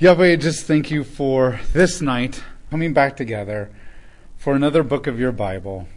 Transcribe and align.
Yahweh, 0.00 0.36
just 0.36 0.64
thank 0.64 0.92
you 0.92 1.02
for 1.02 1.58
this 1.72 2.00
night 2.00 2.44
coming 2.70 2.92
back 2.92 3.16
together 3.16 3.68
for 4.36 4.54
another 4.54 4.84
book 4.84 5.08
of 5.08 5.18
your 5.18 5.32
Bible. 5.32 5.88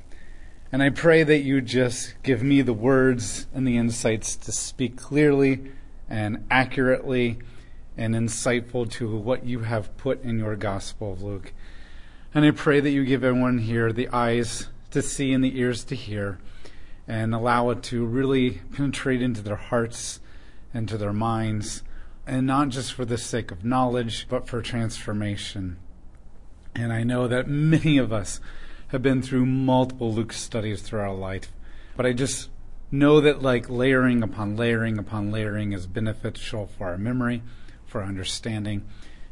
And 0.72 0.82
I 0.82 0.90
pray 0.90 1.22
that 1.22 1.42
you 1.42 1.62
just 1.62 2.16
give 2.24 2.42
me 2.42 2.64
the 2.64 2.74
words 2.74 3.46
and 3.54 3.68
the 3.68 3.78
insights 3.78 4.36
to 4.38 4.52
speak 4.52 4.98
clearly 4.98 5.72
and 6.10 6.44
accurately 6.50 7.38
and 7.96 8.16
insightful 8.16 8.90
to 8.94 9.16
what 9.16 9.46
you 9.46 9.60
have 9.60 9.96
put 9.98 10.24
in 10.24 10.40
your 10.40 10.56
Gospel 10.56 11.14
of 11.14 11.22
Luke. 11.22 11.54
And 12.34 12.44
I 12.44 12.50
pray 12.50 12.80
that 12.80 12.90
you 12.90 13.06
give 13.06 13.24
everyone 13.24 13.60
here 13.60 13.94
the 13.94 14.10
eyes 14.10 14.68
to 14.90 15.04
see 15.04 15.32
and 15.32 15.44
the 15.44 15.60
ears 15.60 15.84
to 15.84 15.96
hear 15.96 16.40
and 17.08 17.36
allow 17.36 17.70
it 17.70 17.84
to 17.84 18.04
really 18.04 18.62
penetrate 18.74 19.22
into 19.22 19.44
their 19.44 19.58
hearts 19.58 20.20
and 20.74 20.90
to 20.90 20.98
their 20.98 21.14
minds, 21.14 21.84
and 22.26 22.46
not 22.46 22.70
just 22.70 22.94
for 22.94 23.06
the 23.06 23.18
sake 23.18 23.52
of 23.52 23.66
knowledge, 23.66 24.28
but 24.30 24.48
for 24.48 24.62
transformation. 24.62 25.78
And 26.76 26.94
I 26.94 27.04
know 27.04 27.28
that 27.28 27.48
many 27.48 27.98
of 27.98 28.14
us 28.14 28.40
have 28.90 29.02
been 29.02 29.22
through 29.22 29.46
multiple 29.46 30.14
Luke 30.14 30.34
studies 30.34 30.82
through 30.82 31.02
our 31.02 31.14
life, 31.14 31.52
but 31.96 32.06
I 32.06 32.14
just 32.14 32.50
know 32.92 33.22
that 33.22 33.42
like 33.42 33.70
layering 33.70 34.22
upon 34.22 34.56
layering 34.58 34.98
upon 34.98 35.32
layering 35.32 35.72
is 35.72 35.88
beneficial 35.88 36.68
for 36.78 36.88
our 36.88 36.98
memory, 36.98 37.42
for 37.86 38.02
our 38.02 38.08
understanding, 38.08 38.86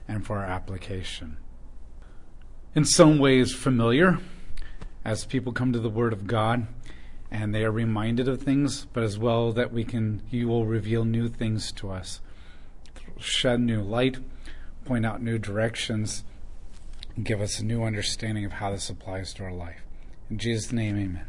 and 0.08 0.26
for 0.26 0.40
our 0.40 0.46
application. 0.46 1.38
In 2.76 2.86
some 2.86 3.20
ways, 3.20 3.54
familiar 3.54 4.20
as 5.04 5.26
people 5.26 5.52
come 5.52 5.74
to 5.74 5.80
the 5.80 5.90
Word 5.90 6.14
of 6.14 6.28
God 6.28 6.68
and 7.32 7.54
they 7.54 7.64
are 7.64 7.72
reminded 7.72 8.28
of 8.28 8.42
things, 8.42 8.86
but 8.94 9.04
as 9.04 9.18
well 9.18 9.52
that 9.52 9.72
we 9.72 9.84
can, 9.84 10.22
you 10.30 10.48
will 10.48 10.66
reveal 10.66 11.06
new 11.06 11.28
things 11.28 11.72
to 11.74 11.92
us, 11.92 12.22
shed 13.20 13.60
new 13.60 13.82
light, 13.82 14.18
point 14.86 15.06
out 15.06 15.22
new 15.22 15.38
directions, 15.38 16.24
give 17.22 17.42
us 17.42 17.60
a 17.60 17.66
new 17.66 17.84
understanding 17.84 18.46
of 18.46 18.54
how 18.54 18.72
this 18.72 18.90
applies 18.90 19.34
to 19.36 19.44
our 19.44 19.54
life. 19.54 19.82
In 20.30 20.38
Jesus' 20.38 20.72
name, 20.72 20.98
amen. 20.98 21.26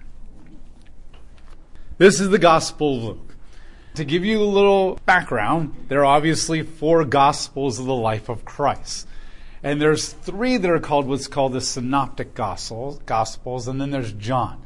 This 1.98 2.20
is 2.20 2.30
the 2.30 2.38
Gospel 2.38 2.96
of 2.96 3.02
Luke. 3.04 3.36
To 3.94 4.04
give 4.04 4.24
you 4.24 4.40
a 4.40 4.44
little 4.44 4.98
background, 5.04 5.86
there 5.88 6.00
are 6.00 6.16
obviously 6.16 6.62
four 6.62 7.04
Gospels 7.04 7.78
of 7.78 7.86
the 7.86 7.94
life 7.94 8.28
of 8.28 8.44
Christ. 8.44 9.06
And 9.62 9.80
there's 9.80 10.12
three 10.12 10.56
that 10.56 10.70
are 10.70 10.80
called 10.80 11.06
what's 11.06 11.28
called 11.28 11.52
the 11.52 11.60
Synoptic 11.60 12.34
Gospels, 12.34 13.00
Gospels 13.04 13.68
and 13.68 13.80
then 13.80 13.90
there's 13.90 14.12
John. 14.12 14.62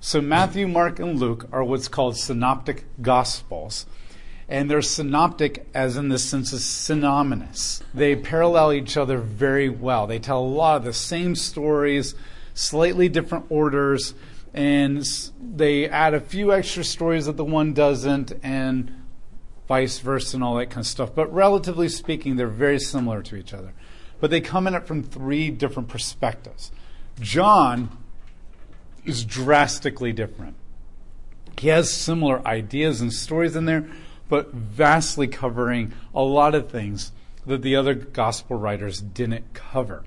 So 0.00 0.20
Matthew, 0.20 0.68
Mark, 0.68 0.98
and 0.98 1.18
Luke 1.18 1.48
are 1.50 1.64
what's 1.64 1.88
called 1.88 2.18
synoptic 2.18 2.84
gospels. 3.00 3.86
And 4.48 4.70
they're 4.70 4.82
synoptic 4.82 5.66
as 5.74 5.96
in 5.96 6.08
the 6.08 6.18
sense 6.18 6.52
of 6.52 6.60
synonymous. 6.60 7.82
They 7.94 8.14
parallel 8.14 8.72
each 8.72 8.96
other 8.96 9.18
very 9.18 9.68
well. 9.68 10.06
They 10.06 10.18
tell 10.18 10.40
a 10.40 10.44
lot 10.44 10.76
of 10.76 10.84
the 10.84 10.92
same 10.92 11.34
stories, 11.34 12.14
slightly 12.52 13.08
different 13.08 13.46
orders, 13.48 14.14
and 14.52 15.04
they 15.40 15.88
add 15.88 16.14
a 16.14 16.20
few 16.20 16.52
extra 16.52 16.84
stories 16.84 17.26
that 17.26 17.36
the 17.36 17.44
one 17.44 17.72
doesn't, 17.72 18.32
and 18.42 18.92
vice 19.66 19.98
versa, 19.98 20.36
and 20.36 20.44
all 20.44 20.56
that 20.56 20.66
kind 20.66 20.80
of 20.80 20.86
stuff. 20.86 21.14
But 21.14 21.32
relatively 21.32 21.88
speaking, 21.88 22.36
they're 22.36 22.46
very 22.46 22.78
similar 22.78 23.22
to 23.22 23.36
each 23.36 23.54
other. 23.54 23.72
But 24.20 24.30
they 24.30 24.40
come 24.40 24.66
in 24.66 24.74
it 24.74 24.86
from 24.86 25.02
three 25.02 25.50
different 25.50 25.88
perspectives. 25.88 26.70
John 27.20 27.96
is 29.04 29.24
drastically 29.24 30.12
different. 30.12 30.56
He 31.58 31.68
has 31.68 31.92
similar 31.92 32.46
ideas 32.46 33.00
and 33.00 33.12
stories 33.12 33.56
in 33.56 33.64
there, 33.64 33.88
but 34.34 34.52
vastly 34.52 35.28
covering 35.28 35.92
a 36.12 36.20
lot 36.20 36.56
of 36.56 36.68
things 36.68 37.12
that 37.46 37.62
the 37.62 37.76
other 37.76 37.94
gospel 37.94 38.56
writers 38.56 39.00
didn't 39.00 39.54
cover. 39.54 40.02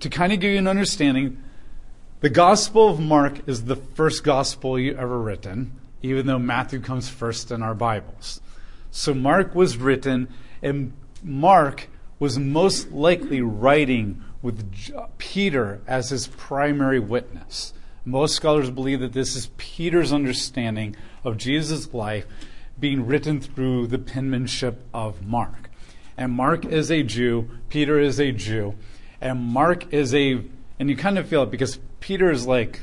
To 0.00 0.08
kind 0.08 0.32
of 0.32 0.40
give 0.40 0.52
you 0.52 0.56
an 0.56 0.66
understanding, 0.66 1.42
the 2.20 2.30
Gospel 2.30 2.88
of 2.88 2.98
Mark 2.98 3.46
is 3.46 3.66
the 3.66 3.76
first 3.76 4.24
gospel 4.24 4.78
you 4.78 4.96
ever 4.96 5.20
written, 5.20 5.78
even 6.00 6.26
though 6.26 6.38
Matthew 6.38 6.80
comes 6.80 7.10
first 7.10 7.50
in 7.50 7.62
our 7.62 7.74
Bibles. 7.74 8.40
So 8.90 9.12
Mark 9.12 9.54
was 9.54 9.76
written, 9.76 10.28
and 10.62 10.94
Mark 11.22 11.88
was 12.18 12.38
most 12.38 12.90
likely 12.90 13.42
writing 13.42 14.24
with 14.40 14.64
Peter 15.18 15.82
as 15.86 16.08
his 16.08 16.26
primary 16.26 17.00
witness. 17.00 17.74
Most 18.06 18.34
scholars 18.34 18.70
believe 18.70 19.00
that 19.00 19.12
this 19.12 19.36
is 19.36 19.50
Peter's 19.58 20.10
understanding 20.10 20.96
of 21.22 21.36
Jesus' 21.36 21.92
life 21.92 22.24
being 22.80 23.06
written 23.06 23.40
through 23.40 23.86
the 23.86 23.98
penmanship 23.98 24.82
of 24.94 25.26
Mark. 25.26 25.70
And 26.16 26.32
Mark 26.32 26.64
is 26.64 26.90
a 26.90 27.02
Jew, 27.02 27.48
Peter 27.68 27.98
is 27.98 28.18
a 28.18 28.32
Jew, 28.32 28.74
and 29.20 29.40
Mark 29.40 29.92
is 29.92 30.14
a, 30.14 30.42
and 30.78 30.90
you 30.90 30.96
kind 30.96 31.18
of 31.18 31.28
feel 31.28 31.44
it 31.44 31.50
because 31.50 31.78
Peter 32.00 32.30
is 32.30 32.46
like, 32.46 32.80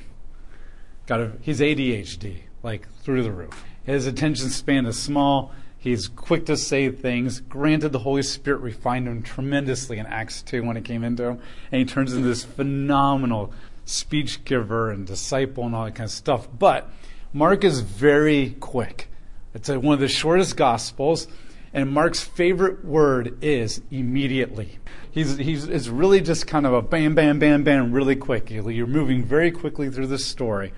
got 1.06 1.20
a, 1.20 1.32
he's 1.42 1.60
ADHD, 1.60 2.44
like 2.64 2.88
through 3.02 3.24
the 3.24 3.32
roof. 3.32 3.64
His 3.86 4.08
attention 4.08 4.50
span 4.50 4.86
is 4.86 5.00
small. 5.00 5.54
He's 5.78 6.08
quick 6.08 6.48
to 6.48 6.58
say 6.58 6.90
things. 6.90 7.42
Granted, 7.42 7.92
the 7.92 8.00
Holy 8.00 8.24
Spirit 8.24 8.62
refined 8.62 9.08
him 9.08 9.22
tremendously 9.22 10.00
in 10.00 10.08
Acts 10.08 10.42
2 10.42 10.64
when 10.64 10.78
it 10.78 10.84
came 10.84 11.04
into 11.04 11.24
him, 11.24 11.40
and 11.72 11.80
he 11.80 11.86
turns 11.86 12.12
into 12.12 12.28
this 12.28 12.44
phenomenal 12.44 13.54
speech 13.86 14.44
giver 14.46 14.90
and 14.90 15.06
disciple 15.06 15.64
and 15.64 15.76
all 15.76 15.86
that 15.86 15.94
kind 15.94 16.08
of 16.08 16.12
stuff. 16.12 16.48
But 16.58 16.90
Mark 17.34 17.64
is 17.64 17.82
very 17.82 18.56
quick. 18.60 19.10
It's 19.56 19.70
one 19.70 19.94
of 19.94 20.00
the 20.00 20.10
shortest 20.10 20.58
gospels, 20.58 21.28
and 21.74 21.90
Mark's 21.90 22.22
favorite 22.22 22.84
word 22.84 23.42
is 23.42 23.82
immediately. 23.90 24.80
He's, 25.12 25.38
he's, 25.38 25.66
it's 25.68 25.88
really 25.88 26.20
just 26.20 26.46
kind 26.46 26.66
of 26.66 26.74
a 26.74 26.82
bam, 26.82 27.16
bam, 27.16 27.40
bam, 27.40 27.64
bam, 27.64 27.94
really 27.94 28.18
quick. 28.18 28.52
You're 28.52 28.86
moving 28.86 29.24
very 29.24 29.52
quickly 29.52 29.90
through 29.90 30.08
the 30.08 30.20
story. 30.20 30.74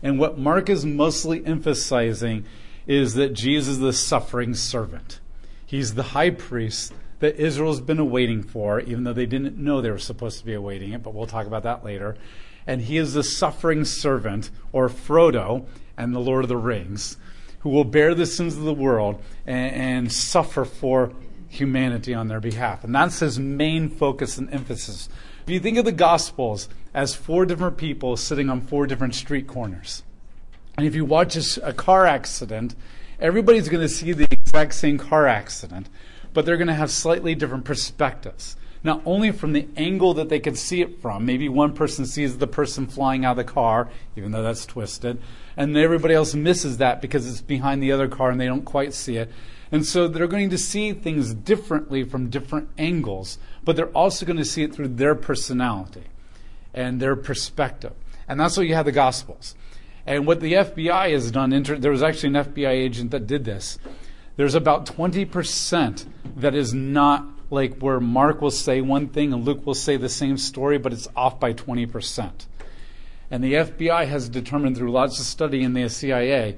And 0.00 0.18
what 0.18 0.38
Mark 0.38 0.70
is 0.70 0.86
mostly 0.86 1.44
emphasizing 1.44 2.44
is 2.86 3.14
that 3.14 3.34
Jesus 3.34 3.74
is 3.74 3.78
the 3.80 3.92
suffering 3.92 4.54
servant. 4.54 5.18
He's 5.66 5.94
the 5.94 6.02
high 6.02 6.30
priest 6.30 6.92
that 7.18 7.36
Israel's 7.36 7.80
been 7.80 7.98
awaiting 7.98 8.44
for, 8.44 8.80
even 8.80 9.04
though 9.04 9.12
they 9.12 9.26
didn't 9.26 9.58
know 9.58 9.80
they 9.80 9.90
were 9.90 9.98
supposed 9.98 10.38
to 10.38 10.46
be 10.46 10.54
awaiting 10.54 10.92
it, 10.92 11.02
but 11.02 11.14
we'll 11.14 11.26
talk 11.26 11.46
about 11.46 11.64
that 11.64 11.84
later 11.84 12.16
and 12.66 12.82
he 12.82 12.98
is 12.98 13.14
the 13.14 13.22
suffering 13.22 13.84
servant, 13.84 14.50
or 14.72 14.88
Frodo, 14.88 15.66
and 15.96 16.14
the 16.14 16.20
Lord 16.20 16.44
of 16.44 16.48
the 16.48 16.56
Rings, 16.56 17.16
who 17.60 17.70
will 17.70 17.84
bear 17.84 18.14
the 18.14 18.26
sins 18.26 18.56
of 18.56 18.62
the 18.62 18.74
world 18.74 19.22
and, 19.46 19.74
and 19.74 20.12
suffer 20.12 20.64
for 20.64 21.12
humanity 21.48 22.14
on 22.14 22.28
their 22.28 22.40
behalf. 22.40 22.84
And 22.84 22.94
that's 22.94 23.20
his 23.20 23.38
main 23.38 23.88
focus 23.88 24.38
and 24.38 24.52
emphasis. 24.52 25.08
If 25.44 25.50
you 25.50 25.60
think 25.60 25.78
of 25.78 25.84
the 25.84 25.92
Gospels 25.92 26.68
as 26.94 27.14
four 27.14 27.44
different 27.46 27.76
people 27.76 28.16
sitting 28.16 28.48
on 28.48 28.60
four 28.60 28.86
different 28.86 29.14
street 29.14 29.46
corners, 29.46 30.02
and 30.76 30.86
if 30.86 30.94
you 30.94 31.04
watch 31.04 31.36
a, 31.36 31.68
a 31.68 31.72
car 31.72 32.06
accident, 32.06 32.74
everybody's 33.18 33.68
going 33.68 33.82
to 33.82 33.88
see 33.88 34.12
the 34.12 34.28
exact 34.30 34.74
same 34.74 34.96
car 34.96 35.26
accident, 35.26 35.88
but 36.32 36.46
they're 36.46 36.56
going 36.56 36.68
to 36.68 36.74
have 36.74 36.90
slightly 36.90 37.34
different 37.34 37.64
perspectives 37.64 38.56
not 38.82 39.02
only 39.04 39.30
from 39.30 39.52
the 39.52 39.68
angle 39.76 40.14
that 40.14 40.28
they 40.28 40.40
can 40.40 40.54
see 40.54 40.80
it 40.80 41.00
from. 41.00 41.26
Maybe 41.26 41.48
one 41.48 41.74
person 41.74 42.06
sees 42.06 42.38
the 42.38 42.46
person 42.46 42.86
flying 42.86 43.24
out 43.24 43.32
of 43.32 43.36
the 43.46 43.52
car, 43.52 43.90
even 44.16 44.32
though 44.32 44.42
that's 44.42 44.66
twisted, 44.66 45.20
and 45.60 45.76
everybody 45.76 46.14
else 46.14 46.34
misses 46.34 46.78
that 46.78 47.02
because 47.02 47.28
it's 47.28 47.42
behind 47.42 47.82
the 47.82 47.92
other 47.92 48.08
car 48.08 48.30
and 48.30 48.40
they 48.40 48.46
don't 48.46 48.64
quite 48.64 48.94
see 48.94 49.18
it. 49.18 49.30
And 49.70 49.84
so 49.84 50.08
they're 50.08 50.26
going 50.26 50.48
to 50.48 50.56
see 50.56 50.94
things 50.94 51.34
differently 51.34 52.02
from 52.02 52.30
different 52.30 52.70
angles, 52.78 53.36
but 53.62 53.76
they're 53.76 53.88
also 53.88 54.24
going 54.24 54.38
to 54.38 54.44
see 54.44 54.62
it 54.62 54.74
through 54.74 54.88
their 54.88 55.14
personality 55.14 56.04
and 56.72 56.98
their 56.98 57.14
perspective. 57.14 57.92
And 58.26 58.40
that's 58.40 58.56
what 58.56 58.68
you 58.68 58.74
have 58.74 58.86
the 58.86 58.92
Gospels. 58.92 59.54
And 60.06 60.26
what 60.26 60.40
the 60.40 60.54
FBI 60.54 61.12
has 61.12 61.30
done, 61.30 61.50
there 61.62 61.90
was 61.90 62.02
actually 62.02 62.38
an 62.38 62.46
FBI 62.46 62.70
agent 62.70 63.10
that 63.10 63.26
did 63.26 63.44
this. 63.44 63.78
There's 64.36 64.54
about 64.54 64.86
20% 64.86 66.06
that 66.36 66.54
is 66.54 66.72
not 66.72 67.26
like 67.50 67.76
where 67.80 68.00
Mark 68.00 68.40
will 68.40 68.50
say 68.50 68.80
one 68.80 69.08
thing 69.08 69.34
and 69.34 69.44
Luke 69.44 69.66
will 69.66 69.74
say 69.74 69.98
the 69.98 70.08
same 70.08 70.38
story, 70.38 70.78
but 70.78 70.94
it's 70.94 71.08
off 71.14 71.38
by 71.38 71.52
20%. 71.52 72.46
And 73.30 73.44
the 73.44 73.54
FBI 73.54 74.06
has 74.08 74.28
determined 74.28 74.76
through 74.76 74.90
lots 74.90 75.18
of 75.20 75.26
study 75.26 75.62
in 75.62 75.72
the 75.72 75.88
CIA 75.88 76.56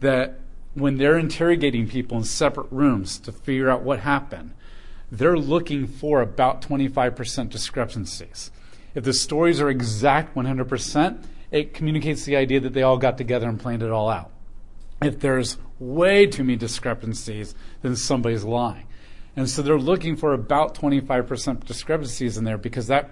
that 0.00 0.40
when 0.74 0.96
they're 0.96 1.18
interrogating 1.18 1.88
people 1.88 2.18
in 2.18 2.24
separate 2.24 2.70
rooms 2.70 3.18
to 3.20 3.32
figure 3.32 3.70
out 3.70 3.82
what 3.82 4.00
happened, 4.00 4.54
they're 5.10 5.36
looking 5.36 5.86
for 5.86 6.20
about 6.20 6.62
25% 6.62 7.50
discrepancies. 7.50 8.50
If 8.94 9.04
the 9.04 9.12
stories 9.12 9.60
are 9.60 9.68
exact 9.68 10.34
100%, 10.34 11.24
it 11.50 11.74
communicates 11.74 12.24
the 12.24 12.36
idea 12.36 12.60
that 12.60 12.72
they 12.72 12.82
all 12.82 12.98
got 12.98 13.18
together 13.18 13.48
and 13.48 13.60
planned 13.60 13.82
it 13.82 13.90
all 13.90 14.08
out. 14.08 14.30
If 15.02 15.20
there's 15.20 15.58
way 15.78 16.26
too 16.26 16.44
many 16.44 16.56
discrepancies, 16.56 17.54
then 17.82 17.96
somebody's 17.96 18.44
lying. 18.44 18.86
And 19.36 19.48
so 19.50 19.62
they're 19.62 19.78
looking 19.78 20.16
for 20.16 20.32
about 20.32 20.74
25% 20.74 21.64
discrepancies 21.64 22.38
in 22.38 22.44
there 22.44 22.58
because 22.58 22.86
that 22.86 23.10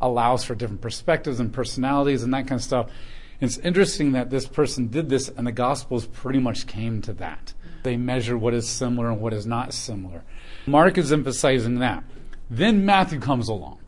allows 0.00 0.44
for 0.44 0.54
different 0.54 0.80
perspectives 0.80 1.40
and 1.40 1.52
personalities 1.52 2.22
and 2.22 2.32
that 2.34 2.46
kind 2.46 2.60
of 2.60 2.64
stuff. 2.64 2.90
It's 3.40 3.58
interesting 3.58 4.12
that 4.12 4.30
this 4.30 4.46
person 4.46 4.88
did 4.88 5.08
this 5.08 5.28
and 5.28 5.46
the 5.46 5.52
Gospels 5.52 6.06
pretty 6.06 6.38
much 6.40 6.66
came 6.66 7.00
to 7.02 7.12
that. 7.14 7.54
They 7.84 7.96
measure 7.96 8.36
what 8.36 8.54
is 8.54 8.68
similar 8.68 9.10
and 9.10 9.20
what 9.20 9.32
is 9.32 9.46
not 9.46 9.72
similar. 9.72 10.24
Mark 10.66 10.98
is 10.98 11.12
emphasizing 11.12 11.78
that. 11.78 12.04
Then 12.50 12.84
Matthew 12.84 13.20
comes 13.20 13.48
along. 13.48 13.78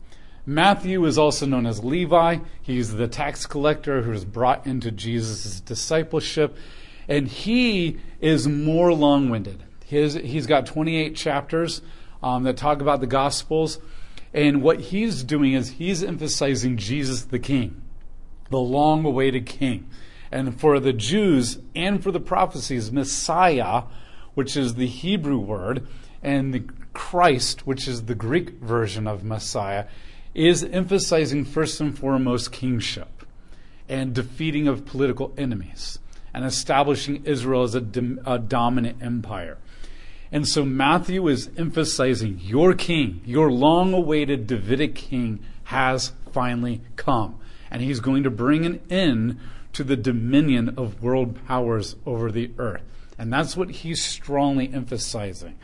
Matthew 0.45 1.05
is 1.05 1.17
also 1.17 1.45
known 1.45 1.65
as 1.65 1.83
Levi. 1.83 2.39
He's 2.61 2.93
the 2.93 3.07
tax 3.07 3.45
collector 3.45 4.01
who 4.01 4.11
is 4.11 4.25
brought 4.25 4.65
into 4.65 4.91
Jesus' 4.91 5.59
discipleship. 5.59 6.55
And 7.07 7.27
he 7.27 7.99
is 8.19 8.47
more 8.47 8.93
long 8.93 9.29
winded. 9.29 9.63
he's 9.85 10.47
got 10.47 10.65
28 10.65 11.15
chapters 11.15 11.81
um, 12.23 12.43
that 12.43 12.57
talk 12.57 12.81
about 12.81 13.01
the 13.01 13.07
Gospels. 13.07 13.79
And 14.33 14.61
what 14.61 14.79
he's 14.79 15.23
doing 15.23 15.53
is 15.53 15.71
he's 15.71 16.03
emphasizing 16.03 16.77
Jesus 16.77 17.23
the 17.23 17.39
King, 17.39 17.81
the 18.49 18.59
long 18.59 19.05
awaited 19.05 19.45
King. 19.45 19.89
And 20.31 20.59
for 20.59 20.79
the 20.79 20.93
Jews 20.93 21.59
and 21.75 22.01
for 22.01 22.11
the 22.11 22.19
prophecies, 22.19 22.91
Messiah, 22.91 23.83
which 24.33 24.55
is 24.55 24.75
the 24.75 24.87
Hebrew 24.87 25.37
word, 25.37 25.87
and 26.23 26.53
the 26.53 26.63
Christ, 26.93 27.67
which 27.67 27.87
is 27.87 28.05
the 28.05 28.15
Greek 28.15 28.51
version 28.61 29.07
of 29.07 29.23
Messiah, 29.23 29.87
is 30.33 30.63
emphasizing 30.63 31.43
first 31.43 31.81
and 31.81 31.97
foremost 31.97 32.51
kingship 32.51 33.25
and 33.89 34.13
defeating 34.13 34.67
of 34.67 34.85
political 34.85 35.33
enemies 35.37 35.99
and 36.33 36.45
establishing 36.45 37.25
Israel 37.25 37.63
as 37.63 37.75
a, 37.75 37.83
a 38.25 38.39
dominant 38.39 39.01
empire. 39.01 39.57
And 40.31 40.47
so 40.47 40.63
Matthew 40.63 41.27
is 41.27 41.49
emphasizing 41.57 42.39
your 42.41 42.73
king, 42.73 43.21
your 43.25 43.51
long 43.51 43.93
awaited 43.93 44.47
Davidic 44.47 44.95
king, 44.95 45.43
has 45.65 46.13
finally 46.31 46.81
come. 46.95 47.37
And 47.69 47.81
he's 47.81 47.99
going 47.99 48.23
to 48.23 48.29
bring 48.29 48.65
an 48.65 48.81
end 48.89 49.39
to 49.73 49.83
the 49.83 49.97
dominion 49.97 50.75
of 50.77 51.01
world 51.01 51.45
powers 51.47 51.95
over 52.05 52.31
the 52.31 52.51
earth. 52.57 52.81
And 53.17 53.31
that's 53.31 53.55
what 53.55 53.69
he's 53.69 54.03
strongly 54.03 54.73
emphasizing. 54.73 55.57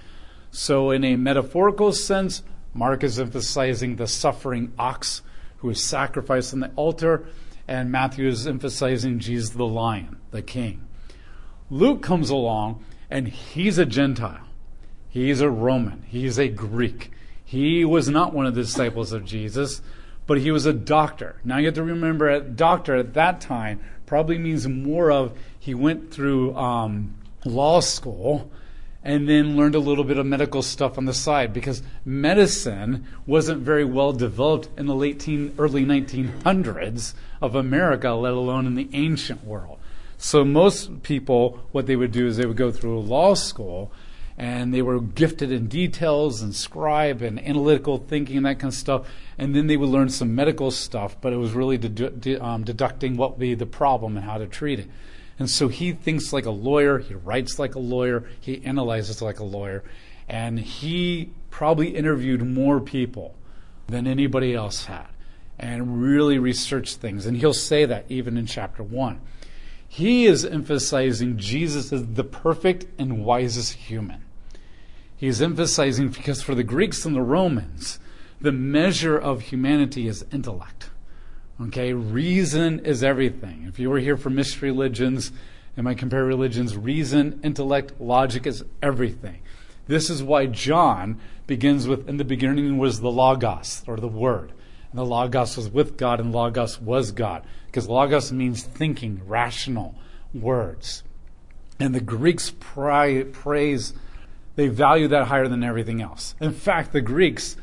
So, 0.51 0.91
in 0.91 1.03
a 1.03 1.15
metaphorical 1.15 1.91
sense, 1.91 2.43
Mark 2.73 3.03
is 3.03 3.19
emphasizing 3.19 3.95
the 3.95 4.07
suffering 4.07 4.73
ox 4.77 5.21
who 5.57 5.69
is 5.69 5.83
sacrificed 5.83 6.53
on 6.53 6.59
the 6.59 6.71
altar, 6.75 7.25
and 7.67 7.91
Matthew 7.91 8.27
is 8.27 8.47
emphasizing 8.47 9.19
Jesus 9.19 9.51
the 9.51 9.65
lion, 9.65 10.17
the 10.31 10.41
king. 10.41 10.87
Luke 11.69 12.01
comes 12.01 12.29
along, 12.29 12.83
and 13.09 13.27
he's 13.27 13.77
a 13.77 13.85
Gentile. 13.85 14.47
He's 15.17 15.41
a 15.41 15.49
Roman. 15.49 16.03
He's 16.07 16.37
a 16.37 16.47
Greek. 16.47 17.09
He 17.43 17.83
was 17.83 18.07
not 18.07 18.35
one 18.35 18.45
of 18.45 18.53
the 18.53 18.61
disciples 18.61 19.13
of 19.13 19.25
Jesus, 19.25 19.81
but 20.27 20.37
he 20.37 20.51
was 20.51 20.67
a 20.67 20.73
doctor. 20.73 21.37
Now 21.43 21.57
you 21.57 21.65
have 21.65 21.73
to 21.73 21.83
remember, 21.83 22.29
a 22.29 22.39
doctor 22.39 22.95
at 22.95 23.15
that 23.15 23.41
time 23.41 23.79
probably 24.05 24.37
means 24.37 24.67
more 24.67 25.11
of 25.11 25.35
he 25.57 25.73
went 25.73 26.13
through 26.13 26.55
um, 26.55 27.15
law 27.45 27.79
school 27.79 28.51
and 29.03 29.27
then 29.27 29.57
learned 29.57 29.73
a 29.73 29.79
little 29.79 30.03
bit 30.03 30.19
of 30.19 30.27
medical 30.27 30.61
stuff 30.61 30.99
on 30.99 31.05
the 31.05 31.15
side 31.15 31.51
because 31.51 31.81
medicine 32.05 33.07
wasn't 33.25 33.63
very 33.63 33.85
well 33.85 34.13
developed 34.13 34.69
in 34.77 34.85
the 34.85 34.93
late 34.93 35.19
teen, 35.19 35.55
early 35.57 35.83
1900s 35.83 37.15
of 37.41 37.55
America, 37.55 38.11
let 38.11 38.33
alone 38.33 38.67
in 38.67 38.75
the 38.75 38.89
ancient 38.93 39.43
world. 39.43 39.79
So 40.19 40.45
most 40.45 41.01
people, 41.01 41.59
what 41.71 41.87
they 41.87 41.95
would 41.95 42.11
do 42.11 42.27
is 42.27 42.37
they 42.37 42.45
would 42.45 42.55
go 42.55 42.71
through 42.71 42.99
law 42.99 43.33
school 43.33 43.91
and 44.37 44.71
they 44.71 44.83
were 44.83 45.01
gifted 45.01 45.51
in 45.51 45.67
details 45.67 46.43
and 46.43 46.55
scribe 46.55 47.23
and 47.23 47.39
analytical 47.43 47.97
thinking 47.97 48.37
and 48.37 48.45
that 48.45 48.59
kind 48.59 48.71
of 48.71 48.77
stuff. 48.77 49.07
And 49.37 49.55
then 49.55 49.65
they 49.65 49.77
would 49.77 49.89
learn 49.89 50.09
some 50.09 50.35
medical 50.35 50.69
stuff, 50.69 51.19
but 51.19 51.33
it 51.33 51.37
was 51.37 51.53
really 51.53 51.79
dedu- 51.79 52.39
um, 52.41 52.63
deducting 52.63 53.17
what 53.17 53.31
would 53.31 53.39
be 53.39 53.55
the 53.55 53.65
problem 53.65 54.15
and 54.15 54.25
how 54.25 54.37
to 54.37 54.45
treat 54.45 54.79
it. 54.79 54.89
And 55.39 55.49
so 55.49 55.67
he 55.67 55.91
thinks 55.91 56.33
like 56.33 56.45
a 56.45 56.51
lawyer, 56.51 56.99
he 56.99 57.15
writes 57.15 57.57
like 57.57 57.75
a 57.75 57.79
lawyer, 57.79 58.29
he 58.39 58.63
analyzes 58.63 59.21
like 59.21 59.39
a 59.39 59.43
lawyer, 59.43 59.83
and 60.27 60.59
he 60.59 61.31
probably 61.49 61.95
interviewed 61.95 62.41
more 62.41 62.79
people 62.79 63.35
than 63.87 64.05
anybody 64.05 64.53
else 64.53 64.85
had 64.85 65.07
and 65.57 66.01
really 66.01 66.37
researched 66.37 66.97
things. 66.97 67.25
And 67.25 67.37
he'll 67.37 67.53
say 67.53 67.85
that 67.85 68.05
even 68.09 68.37
in 68.37 68.45
chapter 68.45 68.83
1. 68.83 69.19
He 69.87 70.25
is 70.25 70.45
emphasizing 70.45 71.37
Jesus 71.37 71.93
as 71.93 72.05
the 72.05 72.23
perfect 72.23 72.85
and 72.99 73.25
wisest 73.25 73.73
human. 73.73 74.23
He's 75.17 75.41
emphasizing 75.41 76.09
because 76.09 76.41
for 76.43 76.55
the 76.55 76.63
Greeks 76.63 77.03
and 77.03 77.15
the 77.15 77.21
Romans, 77.21 77.99
the 78.39 78.51
measure 78.51 79.17
of 79.17 79.41
humanity 79.41 80.07
is 80.07 80.23
intellect. 80.31 80.91
Okay, 81.59 81.91
reason 81.91 82.79
is 82.85 83.03
everything. 83.03 83.65
If 83.67 83.79
you 83.79 83.89
were 83.89 83.97
here 83.97 84.15
for 84.15 84.29
mystery 84.29 84.69
religions 84.69 85.31
and 85.75 85.89
I 85.89 85.95
compare 85.95 86.23
religions, 86.23 86.77
reason, 86.77 87.39
intellect, 87.43 87.99
logic 87.99 88.45
is 88.45 88.63
everything. 88.81 89.39
This 89.87 90.09
is 90.09 90.21
why 90.21 90.45
John 90.45 91.19
begins 91.47 91.87
with, 91.87 92.07
in 92.07 92.17
the 92.17 92.23
beginning 92.23 92.77
was 92.77 92.99
the 92.99 93.11
Logos, 93.11 93.83
or 93.87 93.97
the 93.97 94.07
Word. 94.07 94.51
And 94.91 94.99
the 94.99 95.05
Logos 95.05 95.57
was 95.57 95.69
with 95.69 95.97
God, 95.97 96.19
and 96.19 96.31
Logos 96.31 96.79
was 96.79 97.11
God. 97.11 97.43
Because 97.65 97.87
Logos 97.87 98.31
means 98.31 98.63
thinking, 98.63 99.21
rational 99.25 99.95
words. 100.33 101.03
And 101.79 101.95
the 101.95 102.01
Greeks 102.01 102.51
praise 102.59 103.93
they 104.57 104.67
value 104.67 105.07
that 105.07 105.27
higher 105.27 105.47
than 105.47 105.63
everything 105.63 106.01
else. 106.01 106.35
In 106.41 106.51
fact, 106.51 106.91
the 106.91 106.99
Greeks 106.99 107.55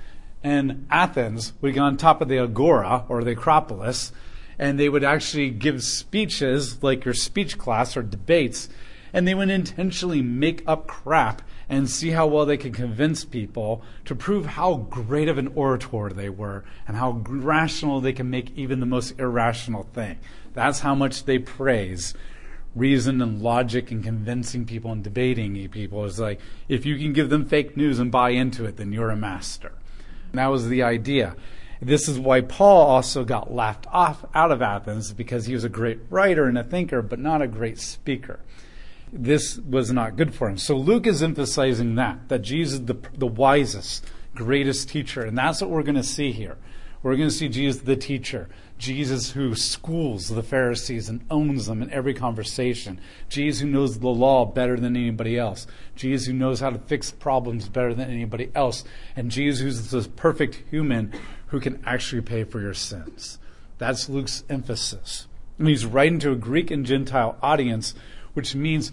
in 0.43 0.87
Athens 0.91 1.53
would 1.61 1.75
get 1.75 1.81
on 1.81 1.97
top 1.97 2.23
of 2.23 2.29
the 2.29 2.39
agora 2.39 3.05
or 3.09 3.23
the 3.23 3.33
Acropolis 3.33 4.13
and 4.59 4.79
they 4.79 4.89
would 4.89 5.03
actually 5.03 5.51
give 5.51 5.83
speeches 5.83 6.83
like 6.83 7.05
your 7.05 7.13
speech 7.13 7.59
class 7.59 7.97
or 7.97 8.03
debates 8.03 8.69
and 9.13 9.27
they 9.27 9.35
would 9.35 9.51
intentionally 9.51 10.23
make 10.23 10.63
up 10.67 10.87
crap 10.87 11.43
and 11.69 11.91
see 11.91 12.11
how 12.11 12.27
well 12.27 12.47
they 12.47 12.57
could 12.57 12.75
convince 12.75 13.25
people 13.25 13.83
to 14.05 14.15
prove 14.15 14.47
how 14.47 14.75
great 14.75 15.29
of 15.29 15.39
an 15.39 15.49
orator 15.55 16.11
they 16.11 16.29
were 16.29 16.65
and 16.87 16.97
how 16.97 17.23
rational 17.27 18.01
they 18.01 18.13
can 18.13 18.31
make 18.31 18.57
even 18.57 18.81
the 18.81 18.87
most 18.87 19.19
irrational 19.19 19.85
thing. 19.95 20.19
That's 20.53 20.81
how 20.81 20.95
much 20.95 21.25
they 21.25 21.39
praise 21.39 22.15
reason 22.75 23.23
and 23.23 23.41
logic 23.41 23.91
and 23.91 24.03
convincing 24.03 24.65
people 24.65 24.91
and 24.91 25.05
debating 25.05 25.69
people 25.69 26.05
is 26.05 26.19
like 26.19 26.41
if 26.69 26.85
you 26.85 26.97
can 26.99 27.13
give 27.13 27.31
them 27.31 27.45
fake 27.45 27.77
news 27.77 27.99
and 27.99 28.11
buy 28.11 28.31
into 28.31 28.65
it 28.65 28.77
then 28.77 28.93
you're 28.93 29.11
a 29.11 29.17
master. 29.17 29.73
And 30.33 30.39
that 30.39 30.49
was 30.49 30.69
the 30.69 30.83
idea. 30.83 31.37
This 31.81 32.09
is 32.09 32.19
why 32.19 32.41
paul 32.41 32.87
also 32.87 33.25
got 33.25 33.53
laughed 33.53 33.87
off 33.93 34.25
out 34.35 34.51
of 34.51 34.63
athens 34.63 35.13
because 35.13 35.47
he 35.47 35.55
was 35.55 35.65
a 35.65 35.69
great 35.69 36.01
writer 36.11 36.47
and 36.47 36.59
a 36.59 36.65
thinker 36.65 37.03
but 37.03 37.19
not 37.19 37.43
a 37.43 37.49
great 37.49 37.79
speaker. 37.79 38.41
This 39.13 39.59
was 39.59 39.93
not 39.93 40.17
good 40.17 40.35
for 40.35 40.49
him. 40.49 40.59
So 40.59 40.77
luke 40.77 41.07
is 41.07 41.23
emphasizing 41.23 41.95
that 41.95 42.29
that 42.29 42.43
jesus 42.43 42.81
the, 42.81 42.97
the 43.17 43.27
wisest 43.27 44.05
greatest 44.35 44.89
teacher. 44.89 45.23
And 45.23 45.39
that's 45.39 45.61
what 45.61 45.71
we're 45.71 45.85
going 45.85 45.95
to 45.95 46.03
see 46.03 46.33
here. 46.33 46.57
We're 47.03 47.17
going 47.17 47.29
to 47.29 47.35
see 47.35 47.49
jesus 47.49 47.83
the 47.83 47.97
teacher 47.97 48.49
Jesus 48.79 49.31
who 49.33 49.55
schools 49.55 50.29
the 50.29 50.43
Pharisees 50.43 51.09
and 51.09 51.25
owns 51.31 51.67
them 51.67 51.83
in 51.83 51.91
every 51.91 52.13
conversation. 52.13 53.01
Jesus 53.29 53.63
who 53.63 53.69
knows 53.69 53.99
the 53.99 54.09
law 54.09 54.45
better 54.45 54.77
than 54.79 54.97
anybody 54.97 55.39
else. 55.39 55.67
Jesus 55.95 56.27
who 56.27 56.33
knows 56.33 56.61
how 56.61 56.71
to 56.71 56.79
fix 56.79 57.11
problems 57.11 57.69
better 57.69 57.95
than 57.95 58.11
anybody 58.11 58.51
else. 58.55 58.85
And 59.17 59.31
Jesus 59.31 59.61
who's 59.61 59.91
this 59.91 60.09
perfect 60.09 60.63
human 60.71 61.13
who 61.49 61.61
can 61.61 61.83
actually 61.87 62.23
pay 62.23 62.45
for 62.45 62.61
your 62.61 62.75
sins. 62.75 63.39
That's 63.79 64.09
Luke's 64.09 64.45
emphasis. 64.49 65.29
And 65.59 65.69
he's 65.69 65.87
writing 65.87 66.19
to 66.21 66.33
a 66.33 66.37
Greek 66.37 66.71
and 66.71 66.85
Gentile 66.85 67.39
audience, 67.43 67.95
which 68.35 68.57
means 68.57 68.91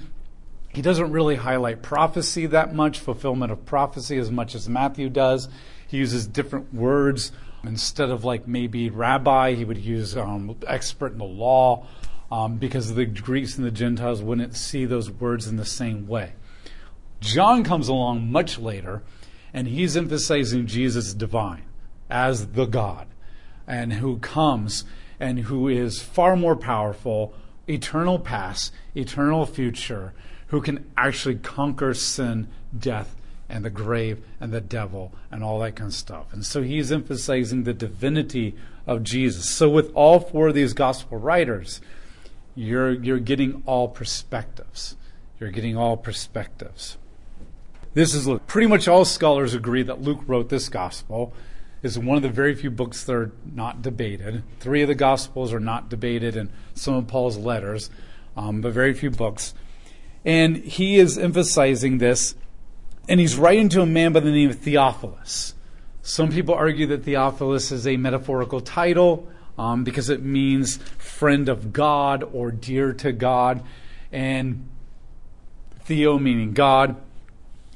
he 0.70 0.82
doesn't 0.82 1.12
really 1.12 1.36
highlight 1.36 1.82
prophecy 1.82 2.46
that 2.46 2.74
much, 2.74 3.00
fulfillment 3.00 3.52
of 3.52 3.66
prophecy, 3.66 4.18
as 4.18 4.32
much 4.32 4.56
as 4.56 4.70
Matthew 4.70 5.10
does. 5.10 5.50
He 5.88 5.98
uses 5.98 6.28
different 6.28 6.74
words 6.74 7.32
Instead 7.63 8.10
of 8.10 8.25
like 8.25 8.48
maybe 8.48 8.89
rabbi, 8.89 9.53
he 9.53 9.65
would 9.65 9.77
use 9.77 10.18
um, 10.18 10.56
expert 10.68 11.12
in 11.12 11.20
the 11.20 11.24
law 11.24 11.86
um, 12.32 12.58
because 12.58 12.96
the 12.96 13.06
Greeks 13.06 13.58
and 13.58 13.65
the 13.65 13.72
Gentiles 13.72 14.22
wouldn't 14.22 14.56
see 14.56 14.86
those 14.86 15.12
words 15.12 15.48
in 15.48 15.58
the 15.58 15.65
same 15.65 16.08
way. 16.08 16.34
John 17.20 17.63
comes 17.63 17.88
along 17.88 18.32
much 18.32 18.58
later, 18.58 19.03
and 19.53 19.68
he's 19.68 19.96
emphasizing 19.96 20.65
Jesus 20.65 21.13
divine 21.13 21.63
as 22.10 22.48
the 22.48 22.65
God, 22.65 23.08
and 23.68 23.94
who 23.94 24.18
comes 24.18 24.86
and 25.20 25.39
who 25.41 25.68
is 25.68 26.01
far 26.01 26.36
more 26.36 26.56
powerful, 26.56 27.34
eternal 27.68 28.18
past, 28.18 28.74
eternal 28.96 29.46
future, 29.46 30.13
who 30.48 30.62
can 30.62 30.91
actually 30.98 31.36
conquer 31.36 31.94
sin, 31.94 32.48
death, 32.77 33.15
and 33.51 33.65
the 33.65 33.70
grave 33.70 34.24
and 34.39 34.51
the 34.51 34.62
devil 34.62 35.13
and 35.29 35.43
all 35.43 35.60
that 35.60 35.75
kind 35.75 35.89
of 35.89 35.93
stuff. 35.93 36.31
And 36.31 36.46
so 36.46 36.63
he's 36.63 36.91
emphasizing 36.91 37.63
the 37.63 37.74
divinity 37.74 38.55
of 38.88 39.03
Jesus. 39.03 39.50
So 39.50 39.70
with 39.70 39.91
all 39.93 40.20
four 40.20 40.48
of 40.48 40.55
these 40.55 40.74
gospel 40.74 41.17
writers, 41.17 41.81
you're 42.55 42.91
you're 42.91 43.20
getting 43.20 43.62
all 43.65 43.88
perspectives. 43.88 44.96
You're 45.39 45.51
getting 45.51 45.77
all 45.77 45.98
perspectives. 45.98 46.98
This 47.93 48.13
is 48.13 48.27
pretty 48.48 48.67
much 48.67 48.88
all 48.88 49.05
scholars 49.05 49.53
agree 49.53 49.84
that 49.84 50.01
Luke 50.01 50.22
wrote 50.25 50.50
this 50.50 50.70
gospel. 50.70 51.34
Is 51.84 51.98
one 51.98 52.15
of 52.15 52.22
the 52.22 52.29
very 52.29 52.53
few 52.53 52.70
books 52.70 53.03
that 53.03 53.13
are 53.13 53.31
not 53.43 53.81
debated. 53.81 54.43
Three 54.60 54.84
of 54.84 54.88
the 54.88 54.96
gospels 54.96 55.51
are 55.51 55.60
not 55.60 55.89
debated 55.89 56.36
in 56.36 56.50
some 56.75 56.93
of 56.93 57.08
Paul's 57.08 57.38
letters, 57.38 57.89
um, 58.38 58.62
but 58.62 58.72
very 58.72 58.93
few 58.93 59.10
books. 59.10 59.55
And 60.24 60.58
he 60.58 61.00
is 61.00 61.17
emphasizing 61.17 61.98
this 61.98 62.36
and 63.08 63.20
he's 63.20 63.36
writing 63.36 63.70
to 63.70 63.81
a 63.81 63.86
man 63.86 64.13
by 64.13 64.20
the 64.20 64.31
name 64.31 64.50
of 64.50 64.60
Theophilus. 64.60 65.53
Some 66.01 66.31
people 66.31 66.55
argue 66.55 66.88
that 66.88 67.03
Theophilus 67.03 67.72
is 67.72 67.86
a 67.86 67.98
metaphorical 67.98 68.62
title 68.62 69.29
um, 69.58 69.84
because 69.84 70.10
it 70.10 70.24
means 70.24 70.77
friend 70.98 71.50
of 71.50 71.74
God 71.74 72.24
or 72.34 72.51
dear 72.51 72.93
to 72.93 73.12
God, 73.12 73.63
and 74.12 74.67
Theo 75.81 76.17
meaning 76.17 76.53
God, 76.53 76.96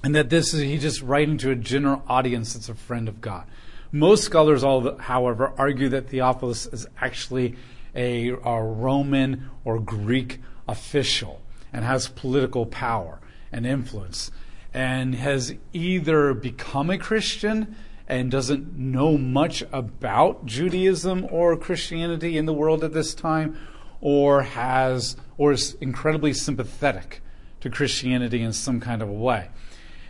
and 0.04 0.16
that 0.16 0.30
this 0.30 0.54
is 0.54 0.62
he's 0.62 0.82
just 0.82 1.02
writing 1.02 1.38
to 1.40 1.52
a 1.52 1.56
general 1.56 2.04
audience 2.08 2.54
that's 2.54 2.70
a 2.70 2.76
friend 2.76 3.08
of 3.08 3.22
God. 3.22 3.46
Most 3.92 4.24
scholars, 4.24 4.64
however, 4.64 5.54
argue 5.58 5.90
that 5.90 6.10
Theophilus 6.10 6.66
is 6.68 6.88
actually 7.00 7.56
a, 7.96 8.30
a 8.30 8.62
Roman 8.62 9.50
or 9.64 9.80
Greek 9.80 10.40
official 10.68 11.42
and 11.72 11.86
has 11.86 12.08
political 12.08 12.66
power 12.66 13.20
and 13.52 13.66
influence 13.66 14.32
and 14.76 15.16
has 15.16 15.56
either 15.72 16.34
become 16.34 16.90
a 16.90 16.98
Christian 16.98 17.78
and 18.10 18.30
doesn't 18.30 18.78
know 18.78 19.18
much 19.18 19.64
about 19.72 20.46
Judaism 20.46 21.26
or 21.32 21.56
Christianity 21.56 22.38
in 22.38 22.46
the 22.46 22.54
world 22.54 22.84
at 22.84 22.92
this 22.92 23.16
time, 23.16 23.58
or 24.02 24.42
has 24.42 25.16
or 25.38 25.54
is 25.54 25.76
incredibly 25.76 26.34
sympathetic 26.34 27.22
to 27.62 27.70
Christianity 27.70 28.42
in 28.42 28.52
some 28.52 28.82
kind 28.82 29.02
of 29.02 29.08
a 29.08 29.14
way. 29.14 29.48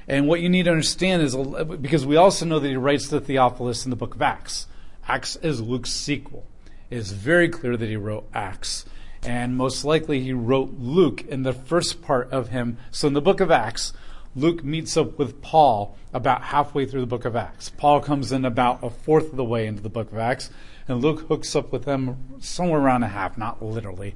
And 0.08 0.28
what 0.28 0.42
you 0.42 0.50
need 0.50 0.64
to 0.64 0.72
understand 0.72 1.22
is 1.22 1.36
because 1.80 2.04
we 2.04 2.16
also 2.16 2.44
know 2.44 2.58
that 2.58 2.68
he 2.68 2.76
writes 2.76 3.08
to 3.10 3.20
Theophilus 3.20 3.86
in 3.86 3.92
the 3.92 3.96
book 3.96 4.16
of 4.16 4.22
Acts. 4.24 4.66
Acts 5.08 5.36
is 5.38 5.62
Luke's 5.62 5.92
sequel. 5.92 6.44
It 6.90 6.98
is 6.98 7.12
very 7.12 7.50
clear 7.50 7.78
that 7.78 7.88
he 7.88 7.98
wrote 7.98 8.28
Acts. 8.34 8.86
And 9.22 9.56
most 9.56 9.86
likely 9.86 10.22
he 10.22 10.34
wrote 10.34 10.74
Luke 10.80 11.22
in 11.22 11.44
the 11.44 11.54
first 11.54 12.02
part 12.02 12.32
of 12.32 12.50
him. 12.50 12.80
So 12.90 13.08
in 13.08 13.14
the 13.14 13.22
book 13.22 13.40
of 13.40 13.52
Acts, 13.52 13.94
Luke 14.36 14.66
meets 14.66 14.98
up 14.98 15.18
with 15.18 15.42
Paul 15.42 15.96
about 16.14 16.44
halfway 16.44 16.86
through 16.86 17.00
the 17.00 17.08
book 17.08 17.24
of 17.24 17.38
Acts. 17.38 17.70
Paul 17.70 18.02
comes 18.02 18.34
in 18.34 18.44
about 18.44 18.84
a 18.84 18.90
fourth 18.90 19.32
of 19.32 19.38
the 19.38 19.46
way 19.46 19.66
into 19.66 19.82
the 19.82 19.90
book 19.90 20.12
of 20.12 20.18
Acts, 20.18 20.50
and 20.90 21.02
Luke 21.02 21.22
hooks 21.30 21.56
up 21.56 21.72
with 21.72 21.86
them 21.86 22.36
somewhere 22.42 22.82
around 22.82 23.04
a 23.04 23.08
half, 23.08 23.38
not 23.38 23.64
literally. 23.64 24.14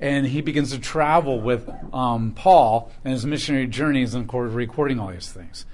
And 0.00 0.26
he 0.26 0.42
begins 0.42 0.70
to 0.72 0.78
travel 0.78 1.40
with 1.40 1.70
um, 1.94 2.32
Paul 2.32 2.92
and 3.04 3.14
his 3.14 3.24
missionary 3.24 3.66
journeys 3.66 4.14
and 4.14 4.30
recording 4.32 5.00
all 5.00 5.08
these 5.08 5.32
things 5.32 5.64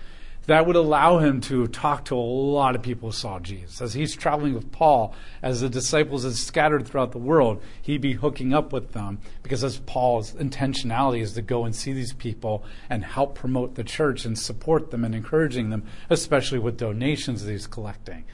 that 0.50 0.66
would 0.66 0.74
allow 0.74 1.18
him 1.18 1.40
to 1.40 1.68
talk 1.68 2.06
to 2.06 2.16
a 2.16 2.18
lot 2.18 2.74
of 2.74 2.82
people 2.82 3.10
who 3.10 3.16
saw 3.16 3.38
Jesus. 3.38 3.80
As 3.80 3.94
he's 3.94 4.16
traveling 4.16 4.52
with 4.52 4.72
Paul, 4.72 5.14
as 5.42 5.60
the 5.60 5.68
disciples 5.68 6.24
are 6.24 6.32
scattered 6.32 6.88
throughout 6.88 7.12
the 7.12 7.18
world, 7.18 7.62
he'd 7.82 8.00
be 8.00 8.14
hooking 8.14 8.52
up 8.52 8.72
with 8.72 8.90
them 8.90 9.20
because 9.44 9.62
as 9.62 9.78
Paul's 9.78 10.32
intentionality 10.32 11.20
is 11.20 11.34
to 11.34 11.42
go 11.42 11.64
and 11.64 11.76
see 11.76 11.92
these 11.92 12.12
people 12.12 12.64
and 12.88 13.04
help 13.04 13.36
promote 13.36 13.76
the 13.76 13.84
church 13.84 14.24
and 14.24 14.36
support 14.36 14.90
them 14.90 15.04
and 15.04 15.14
encouraging 15.14 15.70
them, 15.70 15.84
especially 16.10 16.58
with 16.58 16.76
donations 16.76 17.44
that 17.44 17.52
he's 17.52 17.68
collecting. 17.68 18.24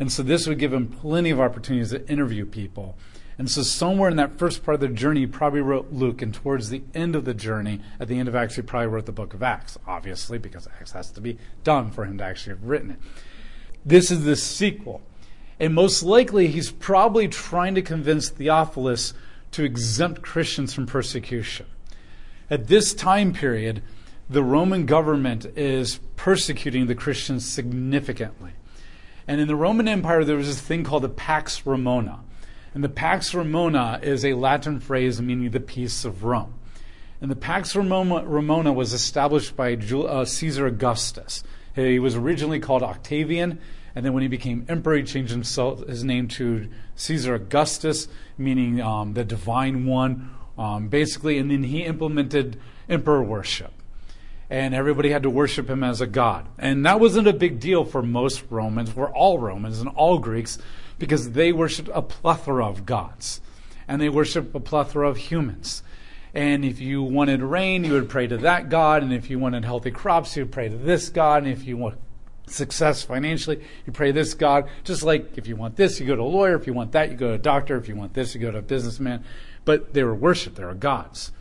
And 0.00 0.10
so 0.10 0.22
this 0.22 0.46
would 0.46 0.58
give 0.58 0.72
him 0.72 0.88
plenty 0.88 1.28
of 1.28 1.38
opportunities 1.38 1.90
to 1.90 2.08
interview 2.10 2.46
people 2.46 2.96
and 3.38 3.48
so, 3.48 3.62
somewhere 3.62 4.10
in 4.10 4.16
that 4.16 4.36
first 4.36 4.64
part 4.64 4.74
of 4.74 4.80
the 4.80 4.88
journey, 4.88 5.20
he 5.20 5.26
probably 5.26 5.60
wrote 5.60 5.92
Luke, 5.92 6.22
and 6.22 6.34
towards 6.34 6.70
the 6.70 6.82
end 6.92 7.14
of 7.14 7.24
the 7.24 7.34
journey, 7.34 7.80
at 8.00 8.08
the 8.08 8.18
end 8.18 8.28
of 8.28 8.34
Acts, 8.34 8.56
he 8.56 8.62
probably 8.62 8.88
wrote 8.88 9.06
the 9.06 9.12
book 9.12 9.32
of 9.32 9.44
Acts, 9.44 9.78
obviously, 9.86 10.38
because 10.38 10.66
Acts 10.66 10.90
has 10.90 11.12
to 11.12 11.20
be 11.20 11.38
done 11.62 11.92
for 11.92 12.04
him 12.04 12.18
to 12.18 12.24
actually 12.24 12.54
have 12.56 12.64
written 12.64 12.90
it. 12.90 12.98
This 13.86 14.10
is 14.10 14.24
the 14.24 14.34
sequel. 14.34 15.02
And 15.60 15.72
most 15.72 16.02
likely, 16.02 16.48
he's 16.48 16.72
probably 16.72 17.28
trying 17.28 17.76
to 17.76 17.82
convince 17.82 18.28
Theophilus 18.28 19.14
to 19.52 19.62
exempt 19.62 20.20
Christians 20.20 20.74
from 20.74 20.86
persecution. 20.86 21.66
At 22.50 22.66
this 22.66 22.92
time 22.92 23.32
period, 23.32 23.82
the 24.28 24.42
Roman 24.42 24.84
government 24.84 25.46
is 25.56 26.00
persecuting 26.16 26.86
the 26.86 26.94
Christians 26.96 27.48
significantly. 27.48 28.52
And 29.28 29.40
in 29.40 29.46
the 29.46 29.56
Roman 29.56 29.86
Empire, 29.86 30.24
there 30.24 30.36
was 30.36 30.48
this 30.48 30.60
thing 30.60 30.82
called 30.82 31.04
the 31.04 31.08
Pax 31.08 31.64
Romana. 31.64 32.20
And 32.78 32.84
the 32.84 32.88
Pax 32.88 33.34
Romana 33.34 33.98
is 34.04 34.24
a 34.24 34.34
Latin 34.34 34.78
phrase 34.78 35.20
meaning 35.20 35.50
the 35.50 35.58
peace 35.58 36.04
of 36.04 36.22
Rome. 36.22 36.54
And 37.20 37.28
the 37.28 37.34
Pax 37.34 37.74
Romana 37.74 38.72
was 38.72 38.92
established 38.92 39.56
by 39.56 39.74
uh, 39.74 40.24
Caesar 40.24 40.64
Augustus. 40.68 41.42
He 41.74 41.98
was 41.98 42.14
originally 42.14 42.60
called 42.60 42.84
Octavian, 42.84 43.58
and 43.96 44.06
then 44.06 44.12
when 44.12 44.22
he 44.22 44.28
became 44.28 44.64
emperor, 44.68 44.98
he 44.98 45.02
changed 45.02 45.32
himself, 45.32 45.84
his 45.88 46.04
name 46.04 46.28
to 46.28 46.68
Caesar 46.94 47.34
Augustus, 47.34 48.06
meaning 48.38 48.80
um, 48.80 49.14
the 49.14 49.24
divine 49.24 49.84
one, 49.84 50.30
um, 50.56 50.86
basically. 50.86 51.36
And 51.38 51.50
then 51.50 51.64
he 51.64 51.82
implemented 51.82 52.60
emperor 52.88 53.24
worship. 53.24 53.72
And 54.50 54.74
everybody 54.74 55.10
had 55.10 55.24
to 55.24 55.30
worship 55.30 55.68
him 55.68 55.84
as 55.84 56.00
a 56.00 56.06
god. 56.06 56.46
And 56.58 56.86
that 56.86 57.00
wasn't 57.00 57.28
a 57.28 57.34
big 57.34 57.60
deal 57.60 57.84
for 57.84 58.02
most 58.02 58.44
Romans, 58.48 58.90
for 58.90 59.10
all 59.10 59.38
Romans 59.38 59.80
and 59.80 59.90
all 59.90 60.18
Greeks, 60.18 60.58
because 60.98 61.32
they 61.32 61.52
worshiped 61.52 61.90
a 61.92 62.02
plethora 62.02 62.66
of 62.66 62.86
gods 62.86 63.40
and 63.88 64.00
they 64.00 64.08
worshiped 64.08 64.54
a 64.54 64.60
plethora 64.60 65.08
of 65.08 65.16
humans. 65.16 65.82
And 66.34 66.64
if 66.64 66.78
you 66.78 67.02
wanted 67.02 67.42
rain, 67.42 67.84
you 67.84 67.94
would 67.94 68.10
pray 68.10 68.26
to 68.26 68.36
that 68.38 68.68
God. 68.68 69.02
And 69.02 69.12
if 69.12 69.30
you 69.30 69.38
wanted 69.38 69.64
healthy 69.64 69.90
crops, 69.90 70.36
you 70.36 70.44
would 70.44 70.52
pray 70.52 70.68
to 70.68 70.76
this 70.76 71.08
God. 71.08 71.44
And 71.44 71.52
if 71.52 71.64
you 71.64 71.76
want 71.78 71.98
success 72.46 73.02
financially, 73.02 73.64
you 73.86 73.92
pray 73.92 74.12
this 74.12 74.34
God. 74.34 74.68
Just 74.84 75.02
like 75.02 75.38
if 75.38 75.46
you 75.46 75.56
want 75.56 75.76
this, 75.76 75.98
you 75.98 76.06
go 76.06 76.14
to 76.14 76.22
a 76.22 76.24
lawyer. 76.24 76.54
If 76.54 76.66
you 76.66 76.74
want 76.74 76.92
that, 76.92 77.10
you 77.10 77.16
go 77.16 77.28
to 77.28 77.34
a 77.34 77.38
doctor. 77.38 77.76
If 77.76 77.88
you 77.88 77.96
want 77.96 78.12
this, 78.12 78.34
you 78.34 78.40
go 78.40 78.50
to 78.50 78.58
a 78.58 78.62
businessman. 78.62 79.24
But 79.64 79.94
they 79.94 80.04
were 80.04 80.14
worshipped. 80.14 80.56
They 80.56 80.64
were 80.64 80.74
gods. 80.74 81.32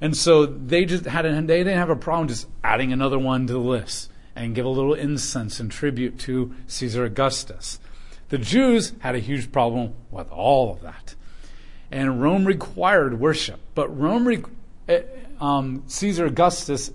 And 0.00 0.16
so 0.16 0.46
they 0.46 0.84
just 0.84 1.04
had, 1.04 1.24
a, 1.24 1.40
they 1.42 1.58
didn't 1.58 1.78
have 1.78 1.90
a 1.90 1.96
problem 1.96 2.28
just 2.28 2.48
adding 2.62 2.92
another 2.92 3.18
one 3.18 3.46
to 3.46 3.52
the 3.52 3.58
list 3.58 4.10
and 4.36 4.54
give 4.54 4.66
a 4.66 4.68
little 4.68 4.94
incense 4.94 5.60
and 5.60 5.70
tribute 5.70 6.18
to 6.20 6.54
Caesar 6.66 7.04
Augustus. 7.04 7.78
The 8.28 8.38
Jews 8.38 8.92
had 9.00 9.14
a 9.14 9.20
huge 9.20 9.52
problem 9.52 9.94
with 10.10 10.30
all 10.30 10.72
of 10.72 10.82
that. 10.82 11.14
And 11.90 12.20
Rome 12.20 12.44
required 12.44 13.20
worship. 13.20 13.60
But 13.74 13.96
Rome, 13.96 14.26
re- 14.26 14.42
eh, 14.88 15.02
um, 15.40 15.84
Caesar 15.86 16.26
Augustus 16.26 16.90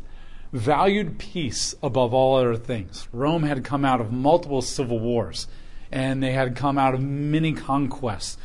valued 0.51 1.17
peace 1.17 1.75
above 1.81 2.13
all 2.13 2.37
other 2.37 2.55
things. 2.55 3.07
Rome 3.13 3.43
had 3.43 3.63
come 3.63 3.85
out 3.85 4.01
of 4.01 4.11
multiple 4.11 4.61
civil 4.61 4.99
wars, 4.99 5.47
and 5.91 6.21
they 6.21 6.31
had 6.31 6.55
come 6.55 6.77
out 6.77 6.93
of 6.93 7.01
many 7.01 7.53
conquests. 7.53 8.37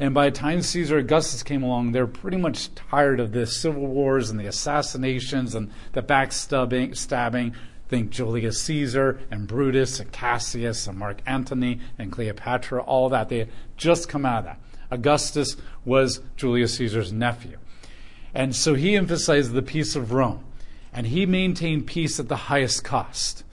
And 0.00 0.14
by 0.14 0.30
the 0.30 0.36
time 0.36 0.62
Caesar 0.62 0.96
Augustus 0.96 1.42
came 1.42 1.62
along, 1.62 1.92
they 1.92 2.00
were 2.00 2.06
pretty 2.06 2.38
much 2.38 2.74
tired 2.74 3.20
of 3.20 3.32
the 3.32 3.46
civil 3.46 3.86
wars 3.86 4.30
and 4.30 4.40
the 4.40 4.46
assassinations 4.46 5.54
and 5.54 5.70
the 5.92 6.02
backstabbing, 6.02 6.96
stabbing, 6.96 7.54
Think 7.88 8.10
Julius 8.10 8.62
Caesar 8.62 9.20
and 9.30 9.46
Brutus 9.46 10.00
and 10.00 10.10
Cassius 10.10 10.86
and 10.86 10.96
Mark 10.96 11.20
Antony 11.26 11.80
and 11.98 12.10
Cleopatra, 12.10 12.82
all 12.82 13.10
that. 13.10 13.28
They 13.28 13.48
just 13.76 14.08
come 14.08 14.24
out 14.24 14.38
of 14.38 14.44
that. 14.44 14.60
Augustus 14.90 15.56
was 15.84 16.22
Julius 16.36 16.78
Caesar's 16.78 17.12
nephew. 17.12 17.58
And 18.32 18.56
so 18.56 18.74
he 18.74 18.96
emphasized 18.96 19.52
the 19.52 19.60
peace 19.60 19.96
of 19.96 20.12
Rome. 20.12 20.44
And 20.94 21.08
he 21.08 21.26
maintained 21.26 21.86
peace 21.86 22.18
at 22.18 22.28
the 22.28 22.36
highest 22.36 22.84
cost. 22.84 23.44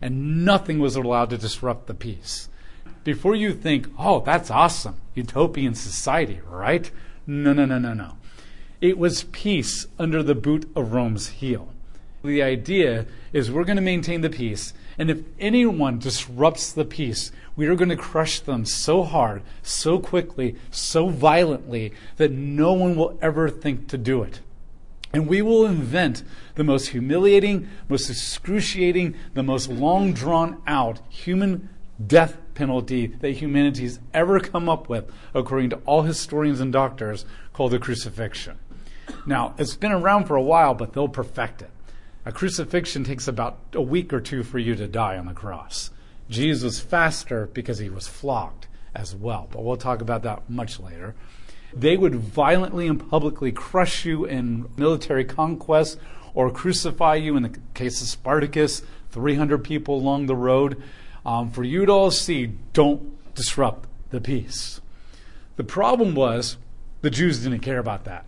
And 0.00 0.44
nothing 0.44 0.78
was 0.78 0.94
allowed 0.94 1.30
to 1.30 1.38
disrupt 1.38 1.86
the 1.86 1.94
peace. 1.94 2.48
Before 3.08 3.34
you 3.34 3.54
think, 3.54 3.88
oh, 3.98 4.20
that's 4.20 4.50
awesome, 4.50 4.96
utopian 5.14 5.74
society, 5.74 6.42
right? 6.46 6.90
No, 7.26 7.54
no, 7.54 7.64
no, 7.64 7.78
no, 7.78 7.94
no. 7.94 8.18
It 8.82 8.98
was 8.98 9.24
peace 9.24 9.86
under 9.98 10.22
the 10.22 10.34
boot 10.34 10.70
of 10.76 10.92
Rome's 10.92 11.28
heel. 11.28 11.72
The 12.22 12.42
idea 12.42 13.06
is 13.32 13.50
we're 13.50 13.64
going 13.64 13.76
to 13.76 13.82
maintain 13.82 14.20
the 14.20 14.28
peace, 14.28 14.74
and 14.98 15.08
if 15.08 15.22
anyone 15.40 15.98
disrupts 15.98 16.70
the 16.70 16.84
peace, 16.84 17.32
we 17.56 17.66
are 17.66 17.76
going 17.76 17.88
to 17.88 17.96
crush 17.96 18.40
them 18.40 18.66
so 18.66 19.02
hard, 19.02 19.40
so 19.62 19.98
quickly, 19.98 20.56
so 20.70 21.08
violently 21.08 21.94
that 22.18 22.30
no 22.30 22.74
one 22.74 22.94
will 22.94 23.18
ever 23.22 23.48
think 23.48 23.88
to 23.88 23.96
do 23.96 24.22
it. 24.22 24.40
And 25.14 25.28
we 25.28 25.40
will 25.40 25.64
invent 25.64 26.24
the 26.56 26.64
most 26.64 26.88
humiliating, 26.88 27.70
most 27.88 28.10
excruciating, 28.10 29.14
the 29.32 29.42
most 29.42 29.70
long 29.70 30.12
drawn 30.12 30.60
out 30.66 31.00
human 31.08 31.70
death 32.06 32.36
penalty 32.58 33.06
that 33.06 33.30
humanity's 33.30 34.00
ever 34.12 34.40
come 34.40 34.68
up 34.68 34.88
with, 34.88 35.08
according 35.32 35.70
to 35.70 35.76
all 35.86 36.02
historians 36.02 36.58
and 36.58 36.72
doctors, 36.72 37.24
called 37.52 37.70
the 37.70 37.78
crucifixion. 37.78 38.58
Now, 39.24 39.54
it's 39.58 39.76
been 39.76 39.92
around 39.92 40.24
for 40.24 40.34
a 40.34 40.42
while, 40.42 40.74
but 40.74 40.92
they'll 40.92 41.08
perfect 41.08 41.62
it. 41.62 41.70
A 42.26 42.32
crucifixion 42.32 43.04
takes 43.04 43.28
about 43.28 43.60
a 43.72 43.80
week 43.80 44.12
or 44.12 44.20
two 44.20 44.42
for 44.42 44.58
you 44.58 44.74
to 44.74 44.88
die 44.88 45.16
on 45.16 45.26
the 45.26 45.34
cross. 45.34 45.90
Jesus 46.28 46.64
was 46.64 46.80
faster 46.80 47.46
because 47.46 47.78
he 47.78 47.88
was 47.88 48.08
flogged 48.08 48.66
as 48.92 49.14
well, 49.14 49.48
but 49.52 49.62
we'll 49.62 49.76
talk 49.76 50.00
about 50.02 50.24
that 50.24 50.50
much 50.50 50.80
later. 50.80 51.14
They 51.72 51.96
would 51.96 52.16
violently 52.16 52.88
and 52.88 53.08
publicly 53.08 53.52
crush 53.52 54.04
you 54.04 54.24
in 54.24 54.68
military 54.76 55.24
conquest 55.24 55.98
or 56.34 56.50
crucify 56.50 57.14
you, 57.14 57.36
in 57.36 57.44
the 57.44 57.56
case 57.74 58.02
of 58.02 58.08
Spartacus, 58.08 58.82
300 59.10 59.62
people 59.62 59.94
along 59.94 60.26
the 60.26 60.36
road. 60.36 60.82
Um, 61.24 61.50
for 61.50 61.64
you 61.64 61.86
to 61.86 61.92
all 61.92 62.10
see, 62.10 62.46
don't 62.72 63.34
disrupt 63.34 63.88
the 64.10 64.20
peace. 64.20 64.80
The 65.56 65.64
problem 65.64 66.14
was 66.14 66.56
the 67.02 67.10
Jews 67.10 67.42
didn't 67.42 67.60
care 67.60 67.78
about 67.78 68.04
that. 68.04 68.24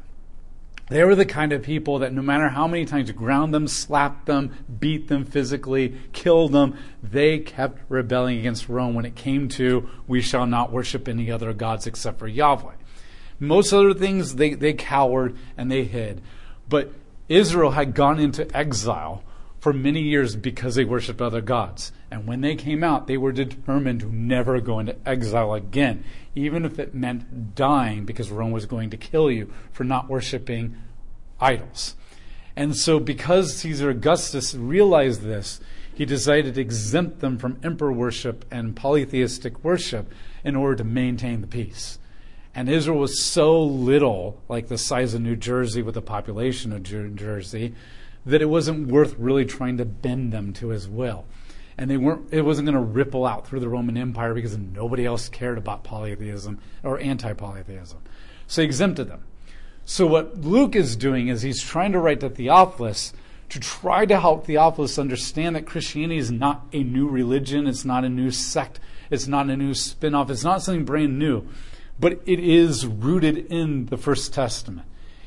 They 0.90 1.04
were 1.04 1.14
the 1.14 1.25
kind 1.25 1.52
of 1.52 1.62
people 1.62 2.00
that 2.00 2.12
no 2.12 2.20
matter 2.20 2.49
how 2.49 2.66
many 2.66 2.85
times 2.85 3.09
you 3.09 3.14
ground 3.14 3.54
them, 3.54 3.68
slapped 3.68 4.26
them, 4.26 4.56
beat 4.80 5.06
them 5.06 5.25
physically, 5.25 5.94
killed 6.12 6.50
them, 6.50 6.76
they 7.00 7.38
kept 7.38 7.80
rebelling 7.88 8.38
against 8.40 8.68
Rome 8.68 8.94
when 8.94 9.04
it 9.04 9.14
came 9.14 9.49
to, 9.50 9.88
we 10.09 10.20
shall 10.20 10.47
not 10.47 10.73
worship 10.73 11.06
any 11.06 11.30
other 11.30 11.52
gods 11.52 11.87
except 11.87 12.18
for 12.18 12.26
Yahweh. 12.26 12.75
Most 13.38 13.73
other 13.73 13.94
things, 13.94 14.35
they, 14.35 14.54
they 14.54 14.73
cowered 14.73 15.37
and 15.56 15.70
they 15.70 15.85
hid. 15.85 16.23
But 16.68 16.92
Israel 17.28 17.70
had 17.70 17.94
gone 17.94 18.18
into 18.18 18.54
exile 18.56 19.23
for 19.61 19.73
many 19.73 20.00
years 20.00 20.37
because 20.37 20.75
they 20.75 20.85
worshiped 20.85 21.21
other 21.21 21.43
gods. 21.43 21.93
And 22.11 22.26
when 22.26 22.40
they 22.40 22.57
came 22.57 22.83
out, 22.83 23.07
they 23.07 23.19
were 23.19 23.33
determined 23.33 24.00
to 24.00 24.14
never 24.14 24.61
go 24.61 24.79
into 24.79 24.97
exile 25.07 25.55
again, 25.55 26.02
even 26.35 26.64
if 26.64 26.79
it 26.79 26.95
meant 26.95 27.55
dying 27.55 28.07
because 28.07 28.31
Rome 28.31 28.52
was 28.52 28.67
going 28.67 28.90
to 28.90 28.97
kill 28.97 29.31
you 29.31 29.52
for 29.71 29.85
not 29.85 30.09
worshiping 30.09 30.76
idols. 31.40 31.95
And 32.57 32.75
so, 32.76 32.99
because 32.99 33.57
Caesar 33.59 33.90
Augustus 33.90 34.55
realized 34.55 35.23
this, 35.23 35.61
he 35.95 36.05
decided 36.05 36.55
to 36.55 36.61
exempt 36.61 37.21
them 37.21 37.38
from 37.38 37.61
emperor 37.62 37.93
worship 37.93 38.45
and 38.50 38.75
polytheistic 38.75 39.62
worship 39.62 40.11
in 40.43 40.57
order 40.57 40.76
to 40.76 40.85
maintain 40.85 41.43
the 41.43 41.47
peace. 41.47 41.99
And 42.55 42.69
Israel 42.69 42.99
was 42.99 43.23
so 43.23 43.62
little, 43.62 44.43
like 44.49 44.69
the 44.69 44.79
size 44.79 45.14
of 45.14 45.21
New 45.21 45.37
Jersey 45.37 45.83
with 45.83 45.95
the 45.95 46.02
population 46.02 46.73
of 46.73 46.90
New 46.90 47.11
Jersey, 47.11 47.75
that 48.26 48.42
it 48.42 48.46
wasn't 48.46 48.88
worth 48.88 49.14
really 49.18 49.44
trying 49.44 49.76
to 49.78 49.84
bend 49.84 50.32
them 50.32 50.52
to 50.54 50.68
his 50.68 50.88
will. 50.88 51.24
And 51.78 51.90
they 51.90 51.96
weren't, 51.96 52.32
it 52.32 52.42
wasn't 52.42 52.66
going 52.66 52.74
to 52.74 52.80
ripple 52.80 53.24
out 53.24 53.46
through 53.46 53.60
the 53.60 53.68
Roman 53.68 53.96
Empire 53.96 54.34
because 54.34 54.56
nobody 54.56 55.06
else 55.06 55.28
cared 55.28 55.56
about 55.56 55.82
polytheism 55.82 56.58
or 56.82 56.98
anti 56.98 57.32
polytheism. 57.32 57.98
So 58.46 58.62
he 58.62 58.66
exempted 58.66 59.08
them. 59.08 59.24
So 59.86 60.06
what 60.06 60.42
Luke 60.42 60.76
is 60.76 60.94
doing 60.94 61.28
is 61.28 61.42
he's 61.42 61.62
trying 61.62 61.92
to 61.92 61.98
write 61.98 62.20
to 62.20 62.28
Theophilus 62.28 63.12
to 63.50 63.58
try 63.58 64.06
to 64.06 64.18
help 64.20 64.46
Theophilus 64.46 64.98
understand 64.98 65.56
that 65.56 65.66
Christianity 65.66 66.18
is 66.18 66.30
not 66.30 66.66
a 66.72 66.84
new 66.84 67.08
religion, 67.08 67.66
it's 67.66 67.84
not 67.84 68.04
a 68.04 68.08
new 68.08 68.30
sect, 68.30 68.78
it's 69.10 69.26
not 69.26 69.50
a 69.50 69.56
new 69.56 69.74
spin 69.74 70.14
off, 70.14 70.30
it's 70.30 70.44
not 70.44 70.62
something 70.62 70.84
brand 70.84 71.18
new, 71.18 71.46
but 71.98 72.20
it 72.26 72.38
is 72.38 72.86
rooted 72.86 73.36
in 73.46 73.86
the 73.86 73.96
First 73.96 74.32
Testament. 74.32 74.86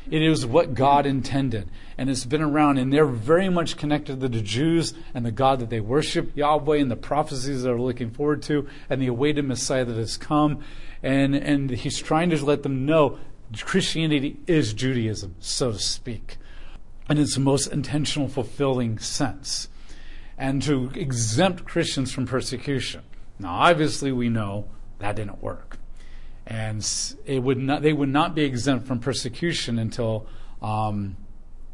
It 0.09 0.21
is 0.21 0.45
what 0.45 0.73
God 0.73 1.05
intended, 1.05 1.69
and 1.97 2.09
it's 2.09 2.25
been 2.25 2.41
around, 2.41 2.77
and 2.77 2.91
they're 2.91 3.05
very 3.05 3.49
much 3.49 3.77
connected 3.77 4.19
to 4.19 4.27
the 4.27 4.41
Jews 4.41 4.93
and 5.13 5.25
the 5.25 5.31
God 5.31 5.59
that 5.59 5.69
they 5.69 5.79
worship, 5.79 6.35
Yahweh, 6.35 6.77
and 6.77 6.91
the 6.91 6.95
prophecies 6.95 7.63
they're 7.63 7.79
looking 7.79 8.11
forward 8.11 8.41
to, 8.43 8.67
and 8.89 9.01
the 9.01 9.07
awaited 9.07 9.45
Messiah 9.45 9.85
that 9.85 9.95
has 9.95 10.17
come. 10.17 10.63
And, 11.01 11.35
and 11.35 11.69
he's 11.69 11.99
trying 11.99 12.29
to 12.31 12.45
let 12.45 12.63
them 12.63 12.85
know 12.85 13.19
Christianity 13.57 14.37
is 14.45 14.73
Judaism, 14.73 15.35
so 15.39 15.71
to 15.71 15.79
speak, 15.79 16.37
in 17.09 17.17
its 17.17 17.37
most 17.37 17.67
intentional, 17.67 18.27
fulfilling 18.27 18.99
sense, 18.99 19.69
and 20.37 20.61
to 20.63 20.91
exempt 20.95 21.63
Christians 21.63 22.11
from 22.11 22.25
persecution. 22.25 23.03
Now, 23.39 23.53
obviously, 23.53 24.11
we 24.11 24.29
know 24.29 24.67
that 24.99 25.15
didn't 25.15 25.41
work 25.41 25.77
and 26.45 26.85
it 27.25 27.39
would 27.39 27.57
not, 27.57 27.81
they 27.81 27.93
would 27.93 28.09
not 28.09 28.35
be 28.35 28.43
exempt 28.43 28.87
from 28.87 28.99
persecution 28.99 29.79
until 29.79 30.27
um, 30.61 31.15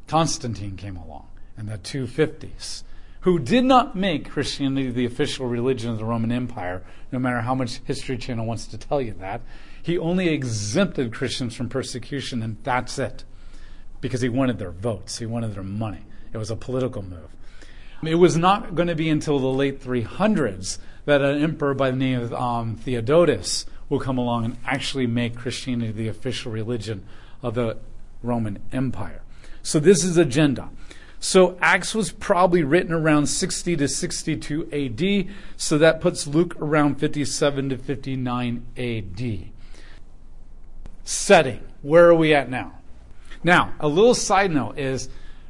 Constantine 0.08 0.76
came 0.76 0.96
along 0.96 1.28
in 1.58 1.66
the 1.66 1.78
250s, 1.78 2.84
who 3.22 3.40
did 3.40 3.66
not 3.66 3.96
make 3.96 4.30
Christianity 4.30 4.92
the 4.92 5.06
official 5.06 5.48
religion 5.48 5.90
of 5.92 5.98
the 5.98 6.06
Roman 6.06 6.32
Empire, 6.32 6.84
no 7.12 7.20
matter 7.20 7.42
how 7.42 7.56
much 7.56 7.80
History 7.86 8.18
Channel 8.18 8.46
wants 8.46 8.68
to 8.68 8.78
tell 8.78 9.02
you 9.02 9.14
that. 9.20 9.42
He 9.82 9.98
only 9.98 10.30
exempted 10.30 11.14
Christians 11.14 11.56
from 11.56 11.70
persecution, 11.70 12.44
and 12.44 12.58
that's 12.64 13.00
it, 13.00 13.24
because 14.02 14.22
he 14.22 14.30
wanted 14.30 14.60
their 14.60 14.72
votes, 14.72 15.18
he 15.18 15.26
wanted 15.26 15.54
their 15.54 15.64
money. 15.64 16.04
It 16.32 16.38
was 16.38 16.52
a 16.52 16.56
political 16.56 17.02
move. 17.02 17.30
It 18.04 18.16
was 18.16 18.38
not 18.38 18.76
going 18.76 18.88
to 18.88 18.96
be 18.96 19.10
until 19.10 19.40
the 19.40 19.48
late 19.48 19.82
300s 19.82 20.78
that 21.06 21.22
an 21.22 21.44
emperor 21.44 21.74
by 21.74 21.92
the 21.92 21.98
name 21.98 22.22
of 22.22 22.34
um, 22.34 22.76
Theodosius 22.76 23.66
will 23.90 24.00
come 24.00 24.18
along 24.18 24.46
and 24.46 24.58
actually 24.66 25.08
make 25.08 25.36
Christianity 25.36 25.92
the 25.92 26.08
official 26.08 26.52
religion 26.52 27.04
of 27.42 27.56
the 27.56 27.78
Roman 28.22 28.60
Empire. 28.72 29.22
So 29.64 29.80
this 29.80 30.04
is 30.04 30.18
agenda. 30.18 30.70
So 31.20 31.58
Acts 31.62 31.94
was 31.94 32.12
probably 32.12 32.64
written 32.64 32.94
around 32.94 33.28
60 33.28 33.76
to 33.76 33.88
62 33.88 34.70
AD, 34.72 35.36
so 35.58 35.78
that 35.78 36.00
puts 36.00 36.28
Luke 36.28 36.56
around 36.62 36.96
57 36.96 37.70
to 37.70 37.78
59 37.78 38.66
AD. 38.78 39.50
Setting. 41.04 41.60
Where 41.82 42.08
are 42.08 42.16
we 42.16 42.34
at 42.34 42.50
now? 42.50 42.74
Now, 43.44 43.74
a 43.80 43.88
little 43.88 44.14
side 44.14 44.52
note 44.52 44.78
is 44.78 45.10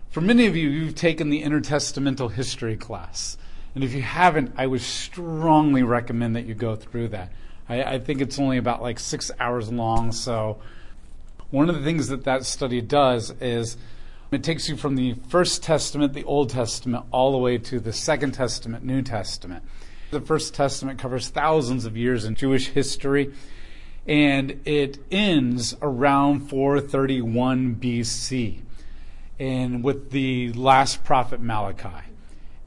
for 0.10 0.22
many 0.22 0.48
of 0.48 0.56
you, 0.56 0.70
you've 0.70 0.96
taken 0.96 1.30
the 1.30 1.44
intertestamental 1.44 2.32
history 2.32 2.76
class. 2.76 3.38
And 3.76 3.84
if 3.84 3.94
you 3.94 4.02
haven't, 4.02 4.54
I 4.58 4.66
would 4.66 4.82
strongly 4.82 5.84
recommend 5.84 6.36
that 6.36 6.46
you 6.46 6.56
go 6.56 6.76
through 6.76 7.10
that. 7.10 7.32
I, 7.70 7.84
I 7.84 8.00
think 8.00 8.20
it's 8.20 8.40
only 8.40 8.58
about 8.58 8.82
like 8.82 9.00
six 9.00 9.32
hours 9.40 9.72
long. 9.72 10.12
So, 10.12 10.58
one 11.52 11.70
of 11.70 11.76
the 11.76 11.84
things 11.84 12.10
that 12.10 12.26
that 12.26 12.46
study 12.46 12.82
does 12.82 13.32
is 13.40 13.78
it 14.32 14.44
takes 14.44 14.68
you 14.68 14.76
from 14.76 14.96
the 14.96 15.14
First 15.30 15.64
Testament, 15.64 16.14
the 16.14 16.24
Old 16.24 16.50
Testament, 16.50 17.06
all 17.12 17.32
the 17.32 17.38
way 17.38 17.58
to 17.58 17.80
the 17.80 17.94
Second 17.94 18.34
Testament, 18.34 18.84
New 18.84 19.02
Testament. 19.02 19.64
The 20.12 20.22
First 20.22 20.54
Testament 20.54 21.00
covers 21.00 21.30
thousands 21.30 21.86
of 21.86 21.96
years 21.96 22.26
in 22.26 22.36
Jewish 22.36 22.68
history, 22.68 23.34
and 24.08 24.60
it 24.66 25.00
ends 25.12 25.76
around 25.82 26.50
431 26.50 27.76
BC, 27.76 28.60
and 29.40 29.84
with 29.84 30.12
the 30.12 30.52
last 30.54 31.04
prophet 31.04 31.42
Malachi. 31.42 32.09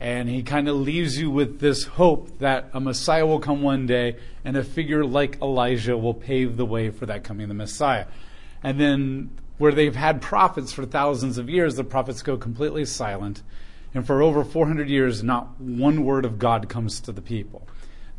And 0.03 0.29
he 0.29 0.43
kind 0.43 0.69
of 0.69 0.75
leaves 0.75 1.17
you 1.17 1.31
with 1.31 1.61
this 1.61 1.85
hope 1.85 2.41
that 2.41 2.69
a 2.75 2.81
Messiah 2.81 3.25
will 3.25 3.39
come 3.39 3.63
one 3.63 3.87
day 3.87 4.17
and 4.45 4.57
a 4.57 4.65
figure 4.65 5.05
like 5.05 5.41
Elijah 5.41 5.97
will 5.97 6.13
pave 6.13 6.57
the 6.57 6.67
way 6.67 6.91
for 6.91 7.07
that 7.07 7.23
coming 7.23 7.45
of 7.45 7.49
the 7.49 7.55
Messiah. 7.55 8.07
And 8.65 8.81
then 8.81 9.31
where 9.59 9.71
they've 9.71 9.95
had 9.95 10.21
prophets 10.21 10.73
for 10.73 10.85
thousands 10.85 11.39
of 11.39 11.49
years, 11.49 11.77
the 11.77 11.85
prophets 11.85 12.21
go 12.21 12.37
completely 12.37 12.85
silent. 12.85 13.45
And 13.95 14.05
for 14.05 14.23
over 14.23 14.43
400 14.43 14.89
years, 14.89 15.23
not 15.23 15.61
one 15.61 16.05
word 16.05 16.25
of 16.25 16.37
God 16.37 16.69
comes 16.69 16.99
to 17.03 17.13
the 17.13 17.23
people. 17.23 17.69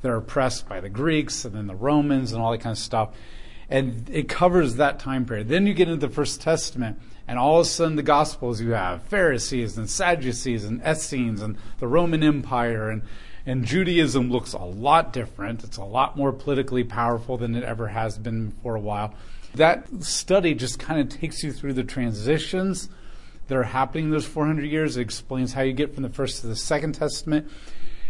They're 0.01 0.15
oppressed 0.15 0.69
by 0.69 0.79
the 0.79 0.87
Greeks 0.87 1.43
and 1.43 1.53
then 1.53 1.67
the 1.67 1.75
Romans 1.75 2.31
and 2.31 2.41
all 2.41 2.51
that 2.51 2.61
kind 2.61 2.71
of 2.71 2.81
stuff. 2.81 3.13
And 3.69 4.09
it 4.09 4.29
covers 4.29 4.77
that 4.77 4.99
time 4.99 5.25
period. 5.25 5.49
Then 5.49 5.67
you 5.67 5.73
get 5.73 5.89
into 5.89 6.07
the 6.07 6.13
First 6.13 6.39
Testament, 6.39 6.97
and 7.27 7.39
all 7.39 7.59
of 7.59 7.65
a 7.65 7.69
sudden, 7.69 7.95
the 7.95 8.03
Gospels 8.03 8.61
you 8.61 8.71
have 8.71 9.03
Pharisees 9.03 9.77
and 9.77 9.89
Sadducees 9.89 10.65
and 10.65 10.81
Essenes 10.85 11.41
and 11.41 11.57
the 11.79 11.87
Roman 11.87 12.23
Empire 12.23 12.89
and 12.89 13.01
and 13.45 13.65
Judaism 13.65 14.31
looks 14.31 14.53
a 14.53 14.59
lot 14.59 15.11
different. 15.11 15.63
It's 15.63 15.77
a 15.77 15.83
lot 15.83 16.15
more 16.15 16.31
politically 16.31 16.83
powerful 16.83 17.37
than 17.37 17.55
it 17.55 17.63
ever 17.63 17.89
has 17.89 18.17
been 18.17 18.53
for 18.63 18.75
a 18.75 18.79
while. 18.79 19.13
That 19.55 19.85
study 20.01 20.53
just 20.53 20.79
kind 20.79 21.01
of 21.01 21.09
takes 21.09 21.43
you 21.43 21.51
through 21.51 21.73
the 21.73 21.83
transitions 21.83 22.89
that 23.47 23.57
are 23.57 23.63
happening 23.63 24.05
in 24.05 24.11
those 24.11 24.25
400 24.25 24.63
years. 24.63 24.95
It 24.95 25.01
explains 25.01 25.53
how 25.53 25.61
you 25.61 25.73
get 25.73 25.93
from 25.93 26.03
the 26.03 26.09
first 26.09 26.41
to 26.41 26.47
the 26.47 26.55
second 26.55 26.93
testament. 26.93 27.51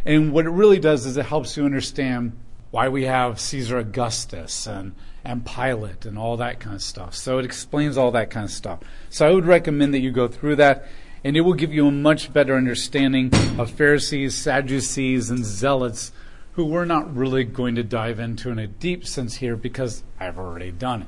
And 0.05 0.31
what 0.31 0.45
it 0.45 0.51
really 0.51 0.79
does 0.79 1.05
is 1.05 1.17
it 1.17 1.25
helps 1.25 1.57
you 1.57 1.65
understand 1.65 2.37
why 2.73 2.89
we 2.89 3.03
have 3.03 3.39
Caesar 3.39 3.77
Augustus 3.77 4.65
and 4.65 4.95
and 5.23 5.45
Pilate 5.45 6.07
and 6.07 6.17
all 6.17 6.37
that 6.37 6.59
kind 6.59 6.75
of 6.75 6.81
stuff. 6.81 7.13
So 7.13 7.37
it 7.37 7.45
explains 7.45 7.99
all 7.99 8.09
that 8.13 8.31
kind 8.31 8.45
of 8.45 8.49
stuff. 8.49 8.79
So 9.11 9.27
I 9.27 9.31
would 9.31 9.45
recommend 9.45 9.93
that 9.93 9.99
you 9.99 10.09
go 10.09 10.27
through 10.27 10.55
that, 10.55 10.87
and 11.23 11.37
it 11.37 11.41
will 11.41 11.53
give 11.53 11.71
you 11.71 11.87
a 11.87 11.91
much 11.91 12.33
better 12.33 12.55
understanding 12.55 13.31
of 13.59 13.69
Pharisees, 13.69 14.33
Sadducees, 14.33 15.29
and 15.29 15.45
Zealots, 15.45 16.11
who 16.53 16.65
we're 16.65 16.83
not 16.83 17.15
really 17.15 17.43
going 17.43 17.75
to 17.75 17.83
dive 17.83 18.19
into 18.19 18.49
in 18.49 18.57
a 18.57 18.65
deep 18.65 19.05
sense 19.05 19.35
here 19.35 19.55
because 19.55 20.01
I've 20.19 20.39
already 20.39 20.71
done 20.71 21.03
it. 21.03 21.07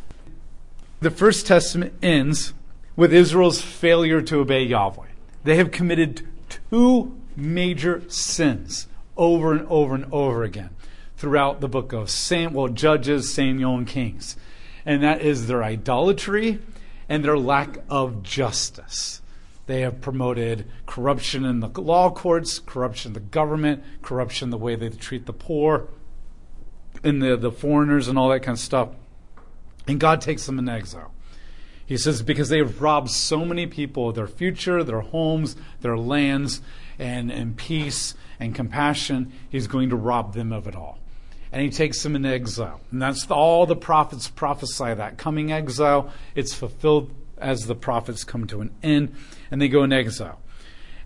The 0.99 1.09
First 1.09 1.47
Testament 1.47 1.95
ends 1.99 2.53
with 2.95 3.11
Israel's 3.11 3.61
failure 3.61 4.21
to 4.21 4.39
obey 4.39 4.61
Yahweh. 4.61 5.07
They 5.43 5.57
have 5.57 5.71
committed 5.71 6.27
two 6.69 7.19
major 7.35 8.07
sins 8.07 8.87
over 9.17 9.51
and 9.51 9.65
over 9.67 9.95
and 9.95 10.05
over 10.13 10.43
again 10.43 10.69
throughout 11.17 11.61
the 11.61 11.67
book 11.67 11.93
of 11.93 12.09
Sam, 12.09 12.53
well, 12.53 12.67
Judges, 12.67 13.33
Samuel, 13.33 13.77
and 13.77 13.87
Kings. 13.87 14.35
And 14.85 15.01
that 15.03 15.21
is 15.21 15.47
their 15.47 15.63
idolatry 15.63 16.59
and 17.09 17.23
their 17.23 17.37
lack 17.37 17.79
of 17.89 18.23
justice. 18.23 19.21
They 19.67 19.81
have 19.81 20.01
promoted 20.01 20.69
corruption 20.85 21.43
in 21.43 21.59
the 21.59 21.69
law 21.81 22.11
courts, 22.11 22.59
corruption 22.59 23.09
in 23.09 23.13
the 23.13 23.19
government, 23.19 23.83
corruption 24.01 24.47
in 24.47 24.49
the 24.51 24.57
way 24.57 24.75
they 24.75 24.89
treat 24.89 25.25
the 25.25 25.33
poor 25.33 25.87
and 27.03 27.21
the, 27.21 27.35
the 27.35 27.51
foreigners 27.51 28.07
and 28.07 28.17
all 28.17 28.29
that 28.29 28.41
kind 28.41 28.55
of 28.55 28.59
stuff. 28.59 28.89
And 29.87 29.99
God 29.99 30.21
takes 30.21 30.45
them 30.45 30.59
in 30.59 30.69
exile. 30.69 31.11
He 31.85 31.97
says, 31.97 32.23
because 32.23 32.49
they 32.49 32.57
have 32.57 32.81
robbed 32.81 33.11
so 33.11 33.45
many 33.45 33.67
people 33.67 34.09
of 34.09 34.15
their 34.15 34.27
future, 34.27 34.83
their 34.83 35.01
homes, 35.01 35.55
their 35.81 35.97
lands, 35.97 36.61
and, 36.97 37.31
and 37.31 37.55
peace 37.55 38.15
and 38.39 38.55
compassion, 38.55 39.31
He's 39.49 39.67
going 39.67 39.89
to 39.89 39.95
rob 39.95 40.33
them 40.33 40.51
of 40.51 40.67
it 40.67 40.75
all 40.75 40.99
and 41.55 41.63
he 41.63 41.69
takes 41.69 42.03
them 42.03 42.17
into 42.17 42.27
exile. 42.27 42.81
And 42.91 43.01
that's 43.01 43.31
all 43.31 43.65
the 43.65 43.77
prophets 43.77 44.27
prophesy 44.27 44.93
that 44.93 45.17
coming 45.17 45.53
exile. 45.53 46.11
It's 46.35 46.53
fulfilled 46.53 47.11
as 47.37 47.65
the 47.65 47.75
prophets 47.75 48.25
come 48.25 48.45
to 48.47 48.59
an 48.59 48.71
end 48.83 49.15
and 49.49 49.61
they 49.61 49.69
go 49.69 49.83
in 49.83 49.93
exile. 49.93 50.41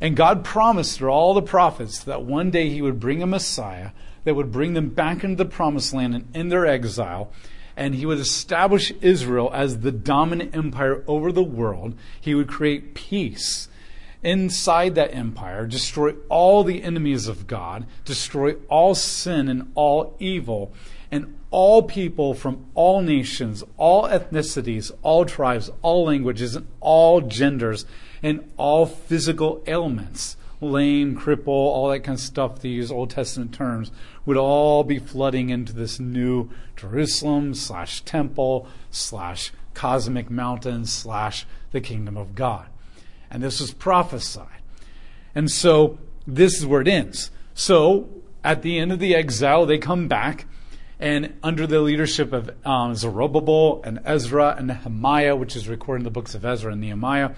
And 0.02 0.18
God 0.18 0.44
promised 0.44 0.98
through 0.98 1.12
all 1.12 1.36
the 1.36 1.44
prophets 1.44 2.04
that 2.06 2.24
one 2.24 2.50
day 2.50 2.68
he 2.68 2.82
would 2.82 3.00
bring 3.00 3.22
a 3.22 3.28
Messiah 3.28 3.92
that 4.24 4.34
would 4.34 4.52
bring 4.52 4.74
them 4.74 4.90
back 4.90 5.24
into 5.24 5.36
the 5.36 5.46
promised 5.46 5.94
land 5.94 6.16
and 6.16 6.36
in 6.36 6.50
their 6.50 6.66
exile. 6.66 7.32
And 7.78 7.94
he 7.94 8.08
would 8.08 8.18
establish 8.18 8.92
Israel 9.02 9.52
as 9.54 9.82
the 9.82 9.92
dominant 9.92 10.56
empire 10.56 11.04
over 11.06 11.32
the 11.32 11.44
world. 11.44 11.94
He 12.20 12.34
would 12.34 12.48
create 12.48 12.96
peace 12.96 13.68
inside 14.24 14.96
that 14.96 15.14
empire, 15.14 15.66
destroy 15.66 16.14
all 16.30 16.64
the 16.64 16.84
enemies 16.84 17.28
of 17.28 17.48
God, 17.48 17.86
destroy 18.06 18.54
all 18.70 18.96
sin 18.96 19.48
and 19.48 19.72
all 19.76 20.16
evil, 20.20 20.74
and 21.12 21.38
all 21.52 21.84
people 21.84 22.34
from 22.34 22.66
all 22.76 23.02
nations, 23.02 23.64
all 23.78 24.08
ethnicities, 24.08 24.92
all 25.02 25.26
tribes, 25.26 25.72
all 25.82 26.06
languages, 26.06 26.56
and 26.56 26.68
all 26.80 27.22
genders, 27.22 27.86
and 28.22 28.52
all 28.58 28.86
physical 28.86 29.64
ailments 29.66 30.36
lame, 30.62 31.18
cripple, 31.18 31.48
all 31.48 31.90
that 31.90 32.02
kind 32.02 32.18
of 32.18 32.22
stuff, 32.22 32.60
to 32.62 32.68
use 32.68 32.92
Old 32.92 33.10
Testament 33.10 33.54
terms, 33.54 33.92
would 34.26 34.38
all 34.38 34.84
be 34.84 35.00
flooding 35.00 35.50
into 35.50 35.74
this 35.74 36.00
new 36.00 36.50
Jerusalem 36.76 37.54
slash 37.54 38.02
temple 38.02 38.68
slash 38.92 39.52
cosmic 39.74 40.30
mountain 40.30 40.86
slash 40.86 41.46
the 41.72 41.82
kingdom 41.82 42.18
of 42.18 42.36
God. 42.36 42.68
And 43.32 43.44
this 43.44 43.60
was 43.60 43.72
prophesied. 43.72 44.48
And 45.36 45.50
so 45.52 45.98
this 46.26 46.58
is 46.58 46.66
where 46.66 46.82
it 46.82 46.88
ends. 46.88 47.32
So 47.54 48.10
at 48.44 48.62
the 48.62 48.80
end 48.80 48.92
of 48.92 49.00
the 49.00 49.16
exile, 49.16 49.66
they 49.66 49.78
come 49.78 50.08
back, 50.08 50.46
and 51.00 51.34
under 51.44 51.66
the 51.68 51.82
leadership 51.82 52.34
of 52.34 52.52
um, 52.66 52.96
Zerubbabel 52.96 53.82
and 53.84 54.00
Ezra 54.06 54.56
and 54.58 54.68
Nehemiah, 54.68 55.36
which 55.36 55.56
is 55.56 55.68
recorded 55.68 56.02
in 56.02 56.04
the 56.06 56.12
books 56.12 56.36
of 56.36 56.46
Ezra 56.46 56.72
and 56.72 56.82
Nehemiah, 56.82 57.32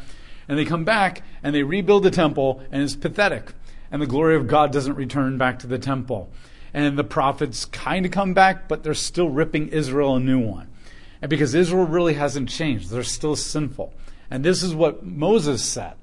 and 0.47 0.57
they 0.57 0.65
come 0.65 0.83
back 0.83 1.21
and 1.43 1.53
they 1.53 1.63
rebuild 1.63 2.03
the 2.03 2.11
temple, 2.11 2.61
and 2.71 2.81
it's 2.81 2.95
pathetic. 2.95 3.53
And 3.91 4.01
the 4.01 4.07
glory 4.07 4.35
of 4.35 4.47
God 4.47 4.71
doesn't 4.71 4.95
return 4.95 5.37
back 5.37 5.59
to 5.59 5.67
the 5.67 5.77
temple. 5.77 6.29
And 6.73 6.97
the 6.97 7.03
prophets 7.03 7.65
kind 7.65 8.05
of 8.05 8.11
come 8.11 8.33
back, 8.33 8.67
but 8.67 8.83
they're 8.83 8.93
still 8.93 9.29
ripping 9.29 9.67
Israel 9.67 10.15
a 10.15 10.19
new 10.19 10.39
one. 10.39 10.69
And 11.21 11.29
because 11.29 11.53
Israel 11.53 11.85
really 11.85 12.13
hasn't 12.13 12.49
changed, 12.49 12.89
they're 12.89 13.03
still 13.03 13.35
sinful. 13.35 13.93
And 14.31 14.45
this 14.45 14.63
is 14.63 14.73
what 14.73 15.05
Moses 15.05 15.63
said 15.63 15.93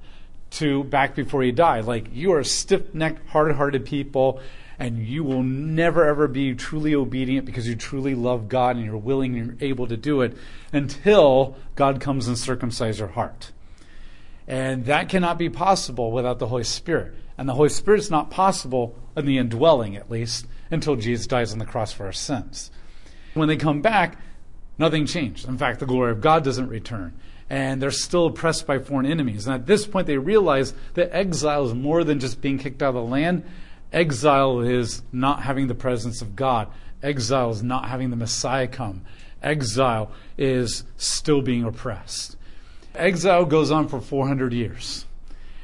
to 0.51 0.83
back 0.83 1.15
before 1.15 1.41
he 1.41 1.51
died. 1.51 1.85
Like, 1.85 2.07
you 2.13 2.33
are 2.33 2.43
stiff 2.43 2.93
necked, 2.93 3.27
hard 3.29 3.51
hearted 3.55 3.85
people, 3.85 4.39
and 4.77 5.05
you 5.05 5.23
will 5.23 5.43
never 5.43 6.05
ever 6.05 6.27
be 6.27 6.53
truly 6.53 6.93
obedient 6.95 7.45
because 7.45 7.67
you 7.67 7.75
truly 7.75 8.13
love 8.15 8.47
God 8.47 8.75
and 8.75 8.85
you're 8.85 8.97
willing 8.97 9.37
and 9.37 9.59
you're 9.59 9.69
able 9.69 9.87
to 9.87 9.97
do 9.97 10.21
it 10.21 10.37
until 10.71 11.57
God 11.75 11.99
comes 11.99 12.27
and 12.27 12.37
circumcises 12.37 12.99
your 12.99 13.09
heart. 13.09 13.51
And 14.47 14.85
that 14.85 15.09
cannot 15.09 15.37
be 15.37 15.49
possible 15.49 16.11
without 16.11 16.39
the 16.39 16.47
Holy 16.47 16.63
Spirit. 16.63 17.13
And 17.37 17.49
the 17.49 17.55
Holy 17.55 17.69
Spirit 17.69 17.99
is 17.99 18.11
not 18.11 18.31
possible 18.31 18.95
in 19.17 19.25
the 19.25 19.37
indwelling, 19.37 19.95
at 19.95 20.09
least, 20.09 20.45
until 20.69 20.95
Jesus 20.95 21.27
dies 21.27 21.51
on 21.51 21.59
the 21.59 21.65
cross 21.65 21.91
for 21.91 22.05
our 22.05 22.11
sins. 22.11 22.69
When 23.33 23.47
they 23.47 23.57
come 23.57 23.81
back, 23.81 24.17
nothing 24.77 25.05
changed. 25.05 25.47
In 25.47 25.57
fact, 25.57 25.79
the 25.79 25.85
glory 25.85 26.11
of 26.11 26.21
God 26.21 26.43
doesn't 26.43 26.69
return. 26.69 27.13
And 27.49 27.81
they're 27.81 27.91
still 27.91 28.27
oppressed 28.27 28.67
by 28.67 28.79
foreign 28.79 29.05
enemies. 29.05 29.47
And 29.47 29.55
at 29.55 29.65
this 29.65 29.87
point, 29.87 30.05
they 30.05 30.17
realize 30.17 30.73
that 30.93 31.15
exile 31.15 31.65
is 31.65 31.73
more 31.73 32.03
than 32.03 32.19
just 32.19 32.41
being 32.41 32.59
kicked 32.59 32.83
out 32.83 32.89
of 32.89 32.95
the 32.95 33.01
land. 33.01 33.43
Exile 33.91 34.59
is 34.59 35.01
not 35.11 35.41
having 35.41 35.67
the 35.67 35.75
presence 35.75 36.21
of 36.21 36.35
God. 36.35 36.67
Exile 37.01 37.49
is 37.49 37.63
not 37.63 37.89
having 37.89 38.11
the 38.11 38.15
Messiah 38.15 38.67
come. 38.67 39.01
Exile 39.41 40.11
is 40.37 40.83
still 40.97 41.41
being 41.41 41.63
oppressed. 41.63 42.35
Exile 42.93 43.45
goes 43.45 43.71
on 43.71 43.87
for 43.87 43.99
400 43.99 44.53
years. 44.53 45.05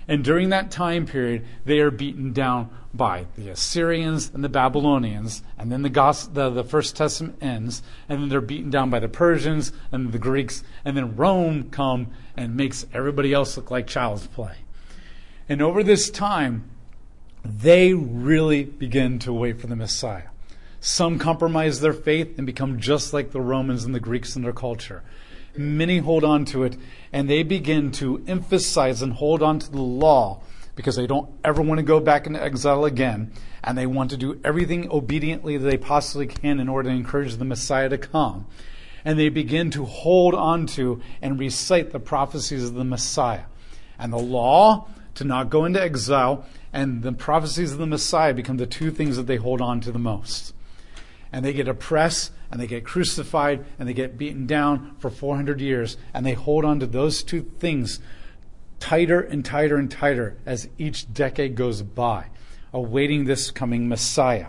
And 0.07 0.23
during 0.23 0.49
that 0.49 0.71
time 0.71 1.05
period, 1.05 1.45
they 1.65 1.79
are 1.79 1.91
beaten 1.91 2.31
down 2.31 2.69
by 2.93 3.25
the 3.35 3.49
Assyrians 3.49 4.31
and 4.33 4.43
the 4.43 4.49
Babylonians, 4.49 5.41
and 5.57 5.71
then 5.71 5.81
the, 5.81 6.29
the, 6.31 6.49
the, 6.49 6.63
First 6.63 6.95
Testament 6.95 7.37
ends, 7.41 7.81
and 8.07 8.21
then 8.21 8.29
they're 8.29 8.39
beaten 8.39 8.69
down 8.69 8.89
by 8.89 8.99
the 8.99 9.09
Persians 9.09 9.73
and 9.91 10.11
the 10.11 10.19
Greeks, 10.19 10.63
and 10.85 10.95
then 10.95 11.15
Rome 11.15 11.69
come 11.71 12.07
and 12.37 12.55
makes 12.55 12.85
everybody 12.93 13.33
else 13.33 13.57
look 13.57 13.71
like 13.71 13.87
child's 13.87 14.27
play. 14.27 14.55
And 15.49 15.61
over 15.61 15.83
this 15.83 16.09
time, 16.09 16.69
they 17.43 17.93
really 17.93 18.63
begin 18.63 19.19
to 19.19 19.33
wait 19.33 19.59
for 19.59 19.67
the 19.67 19.75
Messiah. 19.75 20.29
Some 20.79 21.19
compromise 21.19 21.81
their 21.81 21.93
faith 21.93 22.37
and 22.37 22.45
become 22.45 22.79
just 22.79 23.11
like 23.11 23.31
the 23.31 23.41
Romans 23.41 23.83
and 23.83 23.93
the 23.93 23.99
Greeks 23.99 24.35
in 24.35 24.43
their 24.43 24.53
culture. 24.53 25.03
Many 25.57 25.99
hold 25.99 26.23
on 26.23 26.45
to 26.45 26.63
it, 26.63 26.77
and 27.13 27.29
they 27.29 27.43
begin 27.43 27.91
to 27.93 28.23
emphasize 28.27 29.01
and 29.01 29.13
hold 29.13 29.41
on 29.41 29.59
to 29.59 29.71
the 29.71 29.81
law 29.81 30.41
because 30.75 30.95
they 30.97 31.07
don't 31.07 31.29
ever 31.43 31.61
want 31.61 31.79
to 31.79 31.83
go 31.83 31.99
back 31.99 32.27
into 32.27 32.41
exile 32.43 32.85
again, 32.85 33.31
and 33.63 33.77
they 33.77 33.85
want 33.85 34.09
to 34.11 34.17
do 34.17 34.39
everything 34.43 34.89
obediently 34.91 35.57
that 35.57 35.67
they 35.67 35.77
possibly 35.77 36.27
can 36.27 36.59
in 36.59 36.67
order 36.67 36.89
to 36.89 36.95
encourage 36.95 37.35
the 37.35 37.45
Messiah 37.45 37.89
to 37.89 37.97
come. 37.97 38.45
And 39.05 39.17
they 39.17 39.29
begin 39.29 39.71
to 39.71 39.85
hold 39.85 40.35
on 40.35 40.65
to 40.67 41.01
and 41.21 41.39
recite 41.39 41.91
the 41.91 41.99
prophecies 41.99 42.65
of 42.65 42.73
the 42.73 42.83
Messiah. 42.83 43.43
And 43.97 44.11
the 44.11 44.17
law 44.17 44.87
to 45.13 45.23
not 45.23 45.49
go 45.49 45.63
into 45.63 45.81
exile 45.81 46.45
and 46.73 47.03
the 47.03 47.13
prophecies 47.13 47.71
of 47.71 47.77
the 47.77 47.87
Messiah 47.87 48.33
become 48.33 48.57
the 48.57 48.65
two 48.65 48.91
things 48.91 49.15
that 49.15 49.27
they 49.27 49.37
hold 49.37 49.61
on 49.61 49.79
to 49.81 49.91
the 49.91 49.99
most. 49.99 50.53
And 51.31 51.45
they 51.45 51.53
get 51.53 51.67
oppressed 51.67 52.31
and 52.55 52.63
they 52.63 52.67
get 52.67 52.85
crucified 52.85 53.65
and 53.77 53.85
they 53.85 53.93
get 53.93 54.17
beaten 54.17 54.47
down 54.47 54.95
for 54.97 55.09
400 55.09 55.59
years 55.59 55.97
and 56.13 56.25
they 56.25 56.31
hold 56.31 56.63
on 56.63 56.79
to 56.79 56.87
those 56.87 57.21
two 57.21 57.41
things 57.41 57.99
tighter 58.79 59.19
and 59.19 59.43
tighter 59.43 59.75
and 59.75 59.91
tighter 59.91 60.37
as 60.45 60.69
each 60.77 61.13
decade 61.13 61.55
goes 61.55 61.81
by, 61.81 62.27
awaiting 62.71 63.25
this 63.25 63.51
coming 63.51 63.89
Messiah. 63.89 64.47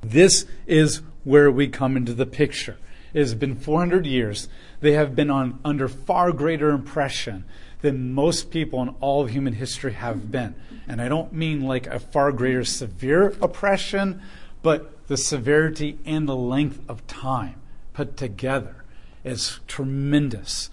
This 0.00 0.46
is 0.68 1.02
where 1.24 1.50
we 1.50 1.66
come 1.66 1.96
into 1.96 2.14
the 2.14 2.24
picture. 2.24 2.76
It 3.12 3.18
has 3.18 3.34
been 3.34 3.56
400 3.56 4.06
years. 4.06 4.48
They 4.78 4.92
have 4.92 5.16
been 5.16 5.28
on, 5.28 5.58
under 5.64 5.88
far 5.88 6.30
greater 6.30 6.70
oppression 6.70 7.44
than 7.80 8.12
most 8.14 8.52
people 8.52 8.80
in 8.80 8.90
all 9.00 9.22
of 9.22 9.30
human 9.30 9.54
history 9.54 9.94
have 9.94 10.30
been. 10.30 10.54
And 10.86 11.02
I 11.02 11.08
don't 11.08 11.32
mean 11.32 11.62
like 11.62 11.88
a 11.88 11.98
far 11.98 12.30
greater 12.30 12.64
severe 12.64 13.34
oppression, 13.42 14.22
but 14.62 14.97
the 15.08 15.16
severity 15.16 15.98
and 16.04 16.28
the 16.28 16.36
length 16.36 16.80
of 16.88 17.06
time 17.06 17.56
put 17.92 18.16
together 18.16 18.84
is 19.24 19.58
tremendous. 19.66 20.70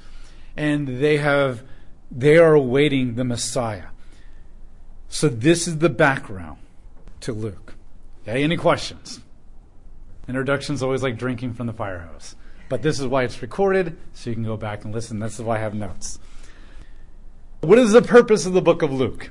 And 0.56 1.02
they 1.02 1.17
have 1.17 1.63
they 2.12 2.38
are 2.38 2.54
awaiting 2.54 3.15
the 3.15 3.24
Messiah. 3.24 3.88
So 5.10 5.28
this 5.28 5.67
is 5.67 5.80
the 5.80 5.89
background 5.89 6.58
to 7.21 7.34
Luke. 7.34 7.74
Okay, 8.24 8.43
any 8.43 8.58
questions? 8.58 9.21
Introduction's 10.28 10.84
always 10.84 11.04
like 11.04 11.17
drinking 11.17 11.54
from 11.54 11.67
the 11.67 11.74
fire 11.74 12.10
hose. 12.12 12.36
But 12.69 12.82
this 12.82 13.00
is 13.00 13.08
why 13.08 13.24
it's 13.24 13.41
recorded, 13.41 13.98
so 14.13 14.30
you 14.30 14.36
can 14.36 14.43
go 14.43 14.58
back 14.58 14.84
and 14.84 14.93
listen. 14.93 15.19
This 15.19 15.36
is 15.36 15.41
why 15.41 15.58
I 15.58 15.60
have 15.60 15.74
notes. 15.74 16.19
What 17.62 17.78
is 17.78 17.91
the 17.91 18.02
purpose 18.02 18.45
of 18.45 18.54
the 18.54 18.62
book 18.62 18.82
of 18.82 18.91
Luke? 18.91 19.30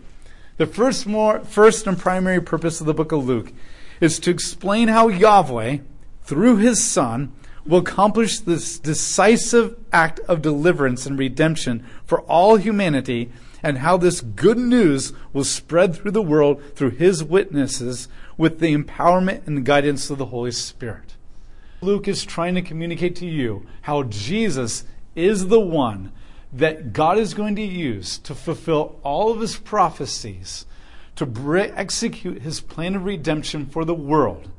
The 0.56 0.66
first, 0.66 1.06
more, 1.06 1.40
first 1.40 1.86
and 1.86 1.98
primary 1.98 2.40
purpose 2.40 2.80
of 2.80 2.86
the 2.86 2.94
book 2.94 3.10
of 3.10 3.24
Luke 3.24 3.52
is 4.04 4.20
to 4.20 4.30
explain 4.30 4.88
how 4.88 5.08
Yahweh, 5.08 5.78
through 6.22 6.58
his 6.58 6.84
Son, 6.84 7.32
will 7.66 7.78
accomplish 7.78 8.40
this 8.40 8.78
decisive 8.78 9.76
act 9.92 10.20
of 10.28 10.42
deliverance 10.42 11.06
and 11.06 11.18
redemption 11.18 11.84
for 12.04 12.20
all 12.22 12.56
humanity, 12.56 13.32
and 13.62 13.78
how 13.78 13.96
this 13.96 14.20
good 14.20 14.58
news 14.58 15.14
will 15.32 15.44
spread 15.44 15.96
through 15.96 16.10
the 16.10 16.22
world 16.22 16.62
through 16.74 16.90
his 16.90 17.24
witnesses 17.24 18.06
with 18.36 18.60
the 18.60 18.76
empowerment 18.76 19.46
and 19.46 19.64
guidance 19.64 20.10
of 20.10 20.18
the 20.18 20.26
Holy 20.26 20.52
Spirit. 20.52 21.14
Luke 21.80 22.06
is 22.06 22.24
trying 22.24 22.54
to 22.54 22.62
communicate 22.62 23.16
to 23.16 23.26
you 23.26 23.66
how 23.82 24.02
Jesus 24.04 24.84
is 25.14 25.48
the 25.48 25.60
one 25.60 26.12
that 26.52 26.92
God 26.92 27.18
is 27.18 27.34
going 27.34 27.56
to 27.56 27.62
use 27.62 28.18
to 28.18 28.34
fulfill 28.34 29.00
all 29.02 29.32
of 29.32 29.40
his 29.40 29.56
prophecies 29.56 30.66
to 31.16 31.72
execute 31.76 32.42
his 32.42 32.60
plan 32.60 32.94
of 32.94 33.04
redemption 33.04 33.66
for 33.66 33.84
the 33.84 33.94
world, 33.94 34.50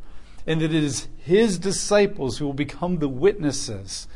and 0.47 0.61
that 0.61 0.73
it 0.73 0.83
is 0.83 1.07
his 1.17 1.57
disciples 1.57 2.37
who 2.37 2.45
will 2.45 2.53
become 2.53 2.99
the 2.99 3.09
witnesses 3.09 4.07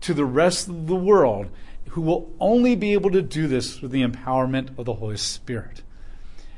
to 0.00 0.14
the 0.14 0.24
rest 0.24 0.68
of 0.68 0.86
the 0.86 0.96
world 0.96 1.48
who 1.90 2.00
will 2.00 2.30
only 2.40 2.74
be 2.74 2.94
able 2.94 3.10
to 3.10 3.20
do 3.20 3.46
this 3.46 3.76
through 3.76 3.88
the 3.88 4.02
empowerment 4.02 4.78
of 4.78 4.86
the 4.86 4.94
Holy 4.94 5.16
Spirit. 5.16 5.82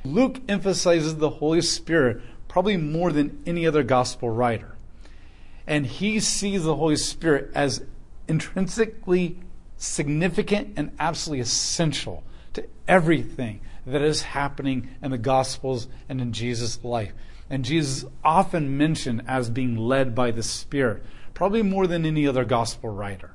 Luke 0.04 0.40
emphasizes 0.48 1.16
the 1.16 1.30
Holy 1.30 1.60
Spirit 1.60 2.20
probably 2.46 2.76
more 2.76 3.10
than 3.10 3.42
any 3.44 3.66
other 3.66 3.82
gospel 3.82 4.30
writer. 4.30 4.76
And 5.66 5.86
he 5.86 6.20
sees 6.20 6.62
the 6.62 6.76
Holy 6.76 6.96
Spirit 6.96 7.50
as 7.54 7.82
intrinsically 8.28 9.38
significant 9.76 10.74
and 10.76 10.92
absolutely 11.00 11.40
essential 11.40 12.22
to 12.52 12.64
everything 12.86 13.60
that 13.86 14.02
is 14.02 14.22
happening 14.22 14.88
in 15.02 15.10
the 15.10 15.18
Gospels 15.18 15.88
and 16.08 16.20
in 16.20 16.32
Jesus' 16.32 16.82
life. 16.82 17.12
And 17.50 17.64
Jesus 17.64 18.04
is 18.04 18.08
often 18.24 18.76
mentioned 18.76 19.22
as 19.28 19.50
being 19.50 19.76
led 19.76 20.14
by 20.14 20.30
the 20.30 20.42
Spirit, 20.42 21.02
probably 21.34 21.62
more 21.62 21.86
than 21.86 22.06
any 22.06 22.26
other 22.26 22.44
Gospel 22.44 22.90
writer. 22.90 23.32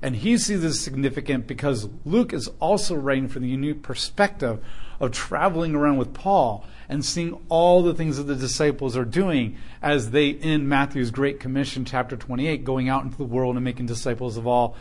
And 0.00 0.16
he 0.16 0.38
sees 0.38 0.62
this 0.62 0.80
significant 0.80 1.46
because 1.46 1.88
Luke 2.04 2.32
is 2.32 2.48
also 2.60 2.94
writing 2.94 3.28
from 3.28 3.42
the 3.42 3.48
unique 3.48 3.82
perspective 3.82 4.64
of 5.00 5.12
traveling 5.12 5.74
around 5.74 5.96
with 5.96 6.14
Paul 6.14 6.64
and 6.88 7.04
seeing 7.04 7.38
all 7.48 7.82
the 7.82 7.94
things 7.94 8.16
that 8.16 8.24
the 8.24 8.34
disciples 8.34 8.96
are 8.96 9.04
doing 9.04 9.56
as 9.82 10.10
they 10.10 10.28
in 10.28 10.68
Matthew's 10.68 11.10
Great 11.10 11.40
Commission, 11.40 11.84
chapter 11.84 12.16
28, 12.16 12.64
going 12.64 12.88
out 12.88 13.04
into 13.04 13.16
the 13.16 13.24
world 13.24 13.56
and 13.56 13.64
making 13.64 13.86
disciples 13.86 14.36
of 14.36 14.46
all 14.46 14.76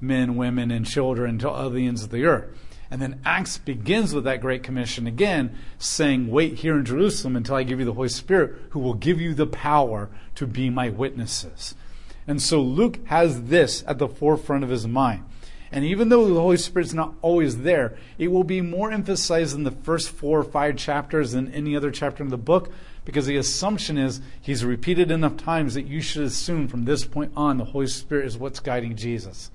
men, 0.00 0.36
women, 0.36 0.70
and 0.70 0.86
children 0.86 1.38
to 1.38 1.50
all 1.50 1.70
the 1.70 1.86
ends 1.86 2.02
of 2.02 2.10
the 2.10 2.24
earth. 2.24 2.48
And 2.90 3.02
then 3.02 3.20
Acts 3.24 3.58
begins 3.58 4.14
with 4.14 4.24
that 4.24 4.40
Great 4.40 4.62
Commission 4.62 5.06
again, 5.06 5.56
saying, 5.78 6.28
Wait 6.28 6.54
here 6.54 6.78
in 6.78 6.84
Jerusalem 6.84 7.36
until 7.36 7.56
I 7.56 7.62
give 7.62 7.78
you 7.78 7.84
the 7.84 7.92
Holy 7.92 8.08
Spirit, 8.08 8.56
who 8.70 8.80
will 8.80 8.94
give 8.94 9.20
you 9.20 9.34
the 9.34 9.46
power 9.46 10.08
to 10.36 10.46
be 10.46 10.70
my 10.70 10.88
witnesses. 10.88 11.74
And 12.26 12.40
so 12.40 12.60
Luke 12.62 12.98
has 13.06 13.44
this 13.44 13.84
at 13.86 13.98
the 13.98 14.08
forefront 14.08 14.64
of 14.64 14.70
his 14.70 14.86
mind. 14.86 15.24
And 15.70 15.84
even 15.84 16.08
though 16.08 16.26
the 16.26 16.40
Holy 16.40 16.56
Spirit's 16.56 16.94
not 16.94 17.12
always 17.20 17.58
there, 17.58 17.98
it 18.16 18.28
will 18.28 18.44
be 18.44 18.62
more 18.62 18.90
emphasized 18.90 19.54
in 19.54 19.64
the 19.64 19.70
first 19.70 20.08
four 20.08 20.38
or 20.38 20.44
five 20.44 20.76
chapters 20.76 21.32
than 21.32 21.52
any 21.52 21.76
other 21.76 21.90
chapter 21.90 22.22
in 22.22 22.30
the 22.30 22.38
book, 22.38 22.72
because 23.04 23.26
the 23.26 23.36
assumption 23.36 23.98
is 23.98 24.22
he's 24.40 24.64
repeated 24.64 25.10
enough 25.10 25.36
times 25.36 25.74
that 25.74 25.86
you 25.86 26.00
should 26.00 26.22
assume 26.22 26.68
from 26.68 26.86
this 26.86 27.04
point 27.04 27.32
on 27.36 27.58
the 27.58 27.66
Holy 27.66 27.86
Spirit 27.86 28.24
is 28.24 28.38
what's 28.38 28.60
guiding 28.60 28.96
Jesus 28.96 29.50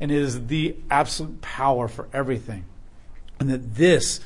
and 0.00 0.10
it 0.10 0.18
is 0.18 0.46
the 0.46 0.76
absolute 0.90 1.40
power 1.40 1.88
for 1.88 2.08
everything. 2.12 2.64
And 3.38 3.50
that 3.50 3.74
this 3.74 4.20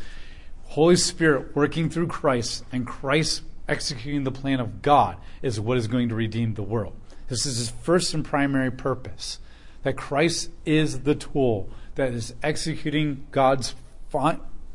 Holy 0.64 0.96
Spirit 0.96 1.54
working 1.56 1.90
through 1.90 2.06
Christ 2.06 2.64
and 2.72 2.86
Christ 2.86 3.42
executing 3.68 4.24
the 4.24 4.32
plan 4.32 4.60
of 4.60 4.82
God 4.82 5.16
is 5.42 5.60
what 5.60 5.78
is 5.78 5.86
going 5.86 6.08
to 6.08 6.14
redeem 6.14 6.54
the 6.54 6.62
world. 6.62 6.94
This 7.28 7.46
is 7.46 7.58
his 7.58 7.70
first 7.70 8.14
and 8.14 8.24
primary 8.24 8.70
purpose. 8.70 9.38
That 9.82 9.96
Christ 9.96 10.50
is 10.66 11.00
the 11.00 11.14
tool 11.14 11.70
that 11.94 12.12
is 12.12 12.34
executing 12.42 13.26
God's 13.30 13.74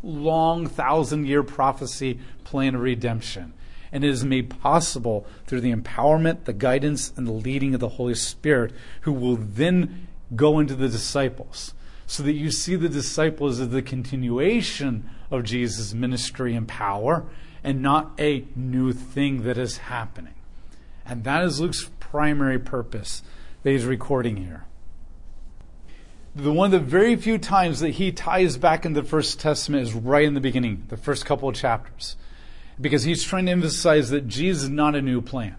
long 0.02 0.68
thousand 0.68 1.28
year 1.28 1.44
prophecy 1.44 2.20
plan 2.44 2.76
of 2.76 2.82
redemption. 2.82 3.54
And 3.92 4.04
it 4.04 4.10
is 4.10 4.26
made 4.26 4.50
possible 4.50 5.26
through 5.46 5.62
the 5.62 5.74
empowerment, 5.74 6.46
the 6.46 6.54
guidance, 6.54 7.14
and 7.16 7.28
the 7.28 7.32
leading 7.32 7.74
of 7.74 7.80
the 7.80 7.90
Holy 7.90 8.16
Spirit, 8.16 8.74
who 9.02 9.14
will 9.14 9.38
then 9.38 10.08
go 10.34 10.60
into 10.60 10.76
the 10.76 10.88
disciples 10.88 11.74
so 12.08 12.24
that 12.24 12.34
you 12.34 12.52
see 12.52 12.76
the 12.76 12.90
disciples 12.90 13.60
as 13.60 13.70
the 13.70 13.82
continuation 13.82 15.10
of 15.32 15.44
Jesus' 15.44 15.94
ministry 15.94 16.56
and 16.56 16.68
power 16.68 17.26
and 17.64 17.82
not 17.82 18.12
a 18.20 18.46
new 18.56 18.94
thing 18.94 19.44
that 19.44 19.58
is 19.58 19.78
happening. 19.78 20.36
And 21.06 21.24
that 21.24 21.44
is 21.44 21.60
Luke's 21.60 21.90
primary 22.00 22.60
purpose 22.60 23.24
that 23.64 23.72
he's 23.72 23.86
recording 23.86 24.38
here. 24.38 24.66
The 26.36 26.52
one 26.52 26.74
of 26.74 26.80
the 26.80 26.88
very 26.88 27.16
few 27.16 27.38
times 27.38 27.80
that 27.80 27.92
he 27.92 28.12
ties 28.12 28.58
back 28.58 28.86
into 28.86 29.02
the 29.02 29.08
First 29.08 29.40
Testament 29.40 29.84
is 29.84 29.94
right 29.94 30.26
in 30.26 30.34
the 30.34 30.42
beginning, 30.42 30.84
the 30.90 30.98
first 30.98 31.26
couple 31.26 31.50
of 31.50 31.56
chapters. 31.56 32.18
Because 32.80 33.04
he's 33.04 33.24
trying 33.24 33.46
to 33.46 33.54
emphasize 33.54 34.10
that 34.10 34.28
Jesus 34.28 34.64
is 34.64 34.70
not 34.70 34.96
a 34.96 35.02
new 35.02 35.22
plan. 35.22 35.56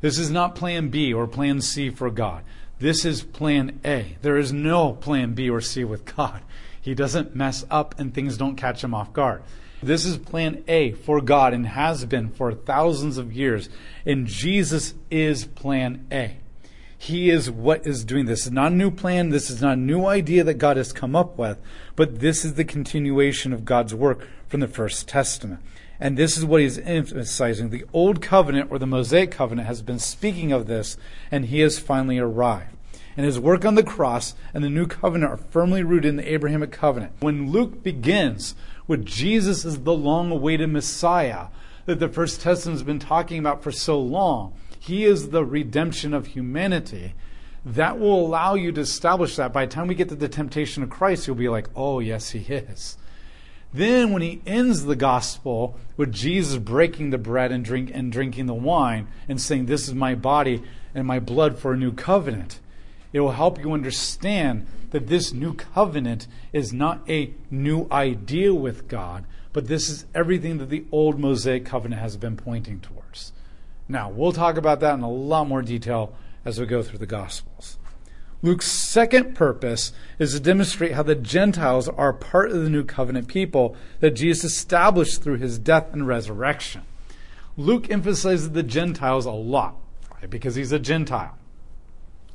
This 0.00 0.18
is 0.18 0.30
not 0.30 0.54
plan 0.54 0.88
B 0.88 1.12
or 1.12 1.26
plan 1.26 1.60
C 1.60 1.90
for 1.90 2.10
God. 2.10 2.42
This 2.78 3.04
is 3.04 3.22
plan 3.22 3.80
A. 3.84 4.16
There 4.22 4.36
is 4.36 4.52
no 4.52 4.92
plan 4.92 5.34
B 5.34 5.50
or 5.50 5.60
C 5.60 5.84
with 5.84 6.04
God. 6.16 6.42
He 6.80 6.94
doesn't 6.94 7.34
mess 7.34 7.64
up 7.70 7.98
and 7.98 8.14
things 8.14 8.36
don't 8.36 8.56
catch 8.56 8.82
him 8.82 8.94
off 8.94 9.12
guard. 9.12 9.42
This 9.82 10.04
is 10.04 10.16
plan 10.16 10.64
A 10.66 10.92
for 10.92 11.20
God 11.20 11.54
and 11.54 11.66
has 11.66 12.04
been 12.04 12.30
for 12.30 12.52
thousands 12.52 13.18
of 13.18 13.32
years. 13.32 13.68
And 14.04 14.26
Jesus 14.26 14.94
is 15.10 15.44
plan 15.44 16.06
A. 16.10 16.38
He 16.96 17.30
is 17.30 17.48
what 17.48 17.86
is 17.86 18.04
doing 18.04 18.26
this. 18.26 18.46
Is 18.46 18.52
not 18.52 18.72
a 18.72 18.74
new 18.74 18.90
plan. 18.90 19.28
This 19.28 19.50
is 19.50 19.62
not 19.62 19.74
a 19.74 19.80
new 19.80 20.04
idea 20.04 20.42
that 20.42 20.54
God 20.54 20.76
has 20.76 20.92
come 20.92 21.14
up 21.14 21.38
with, 21.38 21.58
but 21.94 22.18
this 22.18 22.44
is 22.44 22.54
the 22.54 22.64
continuation 22.64 23.52
of 23.52 23.64
God's 23.64 23.94
work 23.94 24.26
from 24.48 24.60
the 24.60 24.66
First 24.66 25.06
Testament. 25.06 25.60
And 26.00 26.16
this 26.16 26.36
is 26.36 26.44
what 26.44 26.60
he's 26.60 26.78
emphasizing. 26.78 27.70
The 27.70 27.84
Old 27.92 28.22
Covenant, 28.22 28.70
or 28.70 28.78
the 28.78 28.86
Mosaic 28.86 29.32
Covenant, 29.32 29.66
has 29.66 29.82
been 29.82 29.98
speaking 29.98 30.52
of 30.52 30.66
this, 30.66 30.96
and 31.30 31.46
he 31.46 31.60
has 31.60 31.78
finally 31.78 32.18
arrived. 32.18 32.76
And 33.16 33.26
his 33.26 33.40
work 33.40 33.64
on 33.64 33.74
the 33.74 33.82
cross 33.82 34.36
and 34.54 34.62
the 34.62 34.70
New 34.70 34.86
Covenant 34.86 35.32
are 35.32 35.36
firmly 35.36 35.82
rooted 35.82 36.10
in 36.10 36.16
the 36.16 36.32
Abrahamic 36.32 36.70
Covenant. 36.70 37.14
When 37.18 37.50
Luke 37.50 37.82
begins 37.82 38.54
with 38.86 39.04
Jesus 39.04 39.64
as 39.64 39.80
the 39.80 39.92
long 39.92 40.30
awaited 40.30 40.68
Messiah 40.68 41.48
that 41.86 41.98
the 41.98 42.08
First 42.08 42.40
Testament 42.40 42.78
has 42.78 42.84
been 42.84 43.00
talking 43.00 43.40
about 43.40 43.64
for 43.64 43.72
so 43.72 44.00
long, 44.00 44.52
he 44.78 45.04
is 45.04 45.30
the 45.30 45.44
redemption 45.44 46.14
of 46.14 46.28
humanity. 46.28 47.14
That 47.64 47.98
will 47.98 48.24
allow 48.24 48.54
you 48.54 48.70
to 48.70 48.80
establish 48.82 49.34
that. 49.34 49.52
By 49.52 49.66
the 49.66 49.72
time 49.72 49.88
we 49.88 49.96
get 49.96 50.08
to 50.10 50.14
the 50.14 50.28
temptation 50.28 50.84
of 50.84 50.90
Christ, 50.90 51.26
you'll 51.26 51.34
be 51.34 51.48
like, 51.48 51.68
oh, 51.74 51.98
yes, 51.98 52.30
he 52.30 52.40
is. 52.40 52.96
Then, 53.72 54.12
when 54.12 54.22
he 54.22 54.40
ends 54.46 54.84
the 54.84 54.96
gospel 54.96 55.76
with 55.96 56.12
Jesus 56.12 56.56
breaking 56.56 57.10
the 57.10 57.18
bread 57.18 57.52
and, 57.52 57.64
drink, 57.64 57.90
and 57.92 58.10
drinking 58.10 58.46
the 58.46 58.54
wine 58.54 59.08
and 59.28 59.40
saying, 59.40 59.66
This 59.66 59.88
is 59.88 59.94
my 59.94 60.14
body 60.14 60.62
and 60.94 61.06
my 61.06 61.18
blood 61.18 61.58
for 61.58 61.72
a 61.72 61.76
new 61.76 61.92
covenant, 61.92 62.60
it 63.12 63.20
will 63.20 63.32
help 63.32 63.58
you 63.58 63.72
understand 63.72 64.66
that 64.90 65.06
this 65.06 65.32
new 65.32 65.54
covenant 65.54 66.26
is 66.52 66.72
not 66.72 67.08
a 67.08 67.32
new 67.50 67.86
idea 67.90 68.54
with 68.54 68.88
God, 68.88 69.24
but 69.52 69.66
this 69.66 69.88
is 69.88 70.06
everything 70.14 70.58
that 70.58 70.70
the 70.70 70.84
old 70.92 71.18
Mosaic 71.18 71.64
covenant 71.64 72.00
has 72.00 72.16
been 72.16 72.36
pointing 72.36 72.80
towards. 72.80 73.32
Now, 73.88 74.10
we'll 74.10 74.32
talk 74.32 74.56
about 74.56 74.80
that 74.80 74.94
in 74.94 75.00
a 75.00 75.10
lot 75.10 75.48
more 75.48 75.62
detail 75.62 76.14
as 76.44 76.60
we 76.60 76.66
go 76.66 76.82
through 76.82 76.98
the 76.98 77.06
Gospels. 77.06 77.77
Luke's 78.40 78.66
second 78.66 79.34
purpose 79.34 79.92
is 80.18 80.32
to 80.32 80.40
demonstrate 80.40 80.92
how 80.92 81.02
the 81.02 81.14
Gentiles 81.14 81.88
are 81.88 82.12
part 82.12 82.50
of 82.50 82.62
the 82.62 82.70
new 82.70 82.84
covenant 82.84 83.26
people 83.26 83.76
that 84.00 84.12
Jesus 84.12 84.52
established 84.52 85.22
through 85.22 85.38
his 85.38 85.58
death 85.58 85.92
and 85.92 86.06
resurrection. 86.06 86.82
Luke 87.56 87.90
emphasizes 87.90 88.50
the 88.52 88.62
Gentiles 88.62 89.26
a 89.26 89.32
lot, 89.32 89.76
right? 90.14 90.30
Because 90.30 90.54
he's 90.54 90.70
a 90.70 90.78
Gentile 90.78 91.36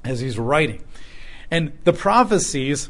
as 0.03 0.19
he's 0.19 0.37
writing. 0.37 0.83
And 1.49 1.71
the 1.85 1.93
prophecies 1.93 2.89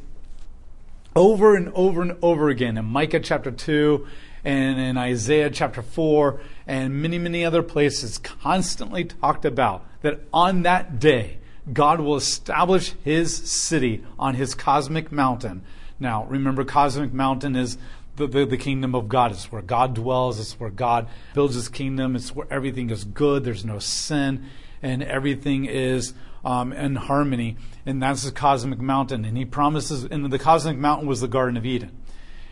over 1.15 1.55
and 1.55 1.71
over 1.75 2.01
and 2.01 2.17
over 2.23 2.49
again 2.49 2.77
in 2.77 2.85
Micah 2.85 3.19
chapter 3.19 3.51
2 3.51 4.07
and 4.43 4.79
in 4.79 4.97
Isaiah 4.97 5.49
chapter 5.51 5.81
4 5.81 6.41
and 6.65 7.01
many, 7.01 7.19
many 7.19 7.45
other 7.45 7.61
places 7.61 8.17
constantly 8.17 9.05
talked 9.05 9.45
about 9.45 9.85
that 10.01 10.21
on 10.33 10.63
that 10.63 10.99
day, 10.99 11.37
God 11.71 12.01
will 12.01 12.15
establish 12.15 12.93
his 13.03 13.35
city 13.35 14.03
on 14.19 14.35
his 14.35 14.55
cosmic 14.55 15.11
mountain. 15.11 15.63
Now, 15.99 16.25
remember, 16.25 16.65
cosmic 16.65 17.13
mountain 17.13 17.55
is 17.55 17.77
the, 18.15 18.27
the, 18.27 18.45
the, 18.45 18.57
kingdom 18.57 18.93
of 18.93 19.07
God. 19.07 19.31
It's 19.31 19.51
where 19.51 19.61
God 19.61 19.93
dwells. 19.93 20.39
It's 20.39 20.59
where 20.59 20.69
God 20.69 21.07
builds 21.33 21.55
his 21.55 21.69
kingdom. 21.69 22.15
It's 22.15 22.35
where 22.35 22.47
everything 22.51 22.89
is 22.89 23.05
good. 23.05 23.43
There's 23.43 23.65
no 23.65 23.79
sin. 23.79 24.45
And 24.81 25.01
everything 25.01 25.65
is 25.65 26.13
um, 26.43 26.73
in 26.73 26.95
harmony. 26.95 27.57
And 27.85 28.03
that's 28.03 28.23
the 28.23 28.31
cosmic 28.31 28.79
mountain. 28.79 29.23
And 29.23 29.37
he 29.37 29.45
promises, 29.45 30.03
and 30.03 30.31
the 30.31 30.39
cosmic 30.39 30.77
mountain 30.77 31.07
was 31.07 31.21
the 31.21 31.27
Garden 31.27 31.57
of 31.57 31.65
Eden. 31.65 31.97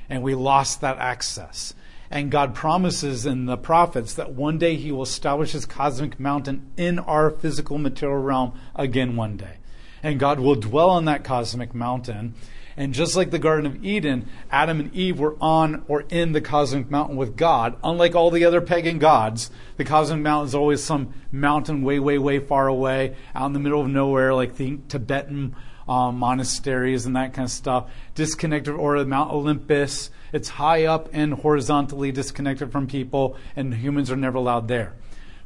And 0.10 0.24
we 0.24 0.36
lost 0.36 0.82
that 0.82 0.98
access. 0.98 1.74
And 2.12 2.30
God 2.30 2.54
promises 2.54 3.26
in 3.26 3.46
the 3.46 3.56
prophets 3.56 4.14
that 4.16 4.34
one 4.34 4.58
day 4.58 4.76
He 4.76 4.92
will 4.92 5.04
establish 5.04 5.54
His 5.54 5.66
cosmic 5.66 6.20
mountain 6.20 6.70
in 6.76 7.00
our 7.00 7.32
physical 7.32 7.78
material 7.78 8.22
realm 8.22 8.60
again 8.76 9.16
one 9.16 9.38
day. 9.38 9.58
And 10.04 10.20
God 10.20 10.40
will 10.42 10.56
dwell 10.56 10.90
on 10.90 11.06
that 11.06 11.24
cosmic 11.24 11.74
mountain. 11.74 12.36
And 12.76 12.94
just 12.94 13.16
like 13.16 13.32
the 13.32 13.40
Garden 13.40 13.66
of 13.66 13.84
Eden, 13.84 14.28
Adam 14.52 14.82
and 14.82 14.94
Eve 14.94 15.20
were 15.20 15.38
on 15.40 15.86
or 15.88 16.02
in 16.10 16.34
the 16.34 16.42
cosmic 16.42 16.92
mountain 16.92 17.16
with 17.16 17.38
God. 17.38 17.78
Unlike 17.82 18.16
all 18.16 18.30
the 18.30 18.44
other 18.44 18.60
pagan 18.60 19.00
gods, 19.00 19.50
the 19.78 19.86
cosmic 19.86 20.20
mountain 20.20 20.48
is 20.48 20.56
always 20.56 20.84
some 20.84 21.14
mountain 21.32 21.82
way, 21.82 22.00
way, 22.00 22.18
way 22.18 22.40
far 22.40 22.68
away, 22.68 23.16
out 23.34 23.48
in 23.48 23.54
the 23.54 23.60
middle 23.60 23.82
of 23.82 23.88
nowhere, 23.88 24.34
like 24.34 24.58
the 24.58 24.80
Tibetan 24.90 25.56
um, 25.88 26.18
monasteries 26.18 27.06
and 27.06 27.16
that 27.16 27.34
kind 27.34 27.46
of 27.46 27.52
stuff, 27.52 27.90
disconnected, 28.16 28.74
or 28.74 29.04
Mount 29.06 29.32
Olympus. 29.32 30.10
It's 30.34 30.50
high 30.50 30.86
up 30.86 31.10
and 31.14 31.34
horizontally 31.34 32.12
disconnected 32.12 32.72
from 32.72 32.88
people, 32.88 33.36
and 33.56 33.74
humans 33.74 34.12
are 34.12 34.16
never 34.16 34.38
allowed 34.38 34.68
there. 34.68 34.94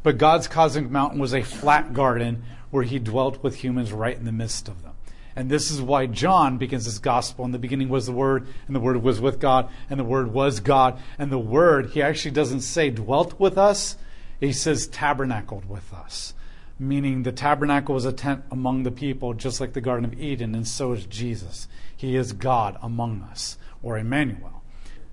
But 0.04 0.18
God's 0.18 0.48
cosmic 0.48 0.90
mountain 0.90 1.20
was 1.20 1.34
a 1.34 1.42
flat 1.42 1.94
garden 1.94 2.44
where 2.70 2.84
he 2.84 3.00
dwelt 3.00 3.42
with 3.42 3.56
humans 3.56 3.92
right 3.92 4.16
in 4.16 4.26
the 4.26 4.32
midst 4.32 4.68
of 4.68 4.84
them. 4.84 4.94
And 5.36 5.50
this 5.50 5.70
is 5.70 5.82
why 5.82 6.06
John 6.06 6.58
begins 6.58 6.86
his 6.86 7.00
gospel. 7.00 7.44
In 7.44 7.52
the 7.52 7.60
beginning 7.60 7.90
was 7.90 8.06
the 8.06 8.12
Word, 8.12 8.48
and 8.68 8.76
the 8.76 8.80
Word 8.80 9.02
was 9.02 9.20
with 9.20 9.40
God, 9.40 9.70
and 9.90 10.00
the 10.00 10.04
Word 10.04 10.32
was 10.32 10.60
God. 10.60 11.02
And 11.18 11.32
the 11.32 11.40
Word, 11.40 11.90
he 11.92 12.02
actually 12.02 12.32
doesn't 12.32 12.62
say 12.62 12.90
dwelt 12.90 13.40
with 13.40 13.58
us, 13.58 13.98
he 14.40 14.54
says 14.54 14.88
tabernacled 14.88 15.68
with 15.68 15.94
us 15.94 16.34
meaning 16.78 17.24
the 17.24 17.32
tabernacle 17.32 17.96
was 17.96 18.06
a 18.06 18.12
tent 18.12 18.44
among 18.52 18.84
the 18.84 18.92
people, 18.92 19.34
just 19.34 19.62
like 19.62 19.74
the 19.74 19.82
Garden 19.82 20.06
of 20.06 20.20
Eden, 20.20 20.54
and 20.56 20.68
so 20.68 20.92
is 20.94 21.06
Jesus. 21.06 21.68
He 21.96 22.16
is 22.16 22.34
God 22.34 22.78
among 22.82 23.22
us, 23.24 23.58
or 23.82 23.98
Emmanuel. 23.98 24.62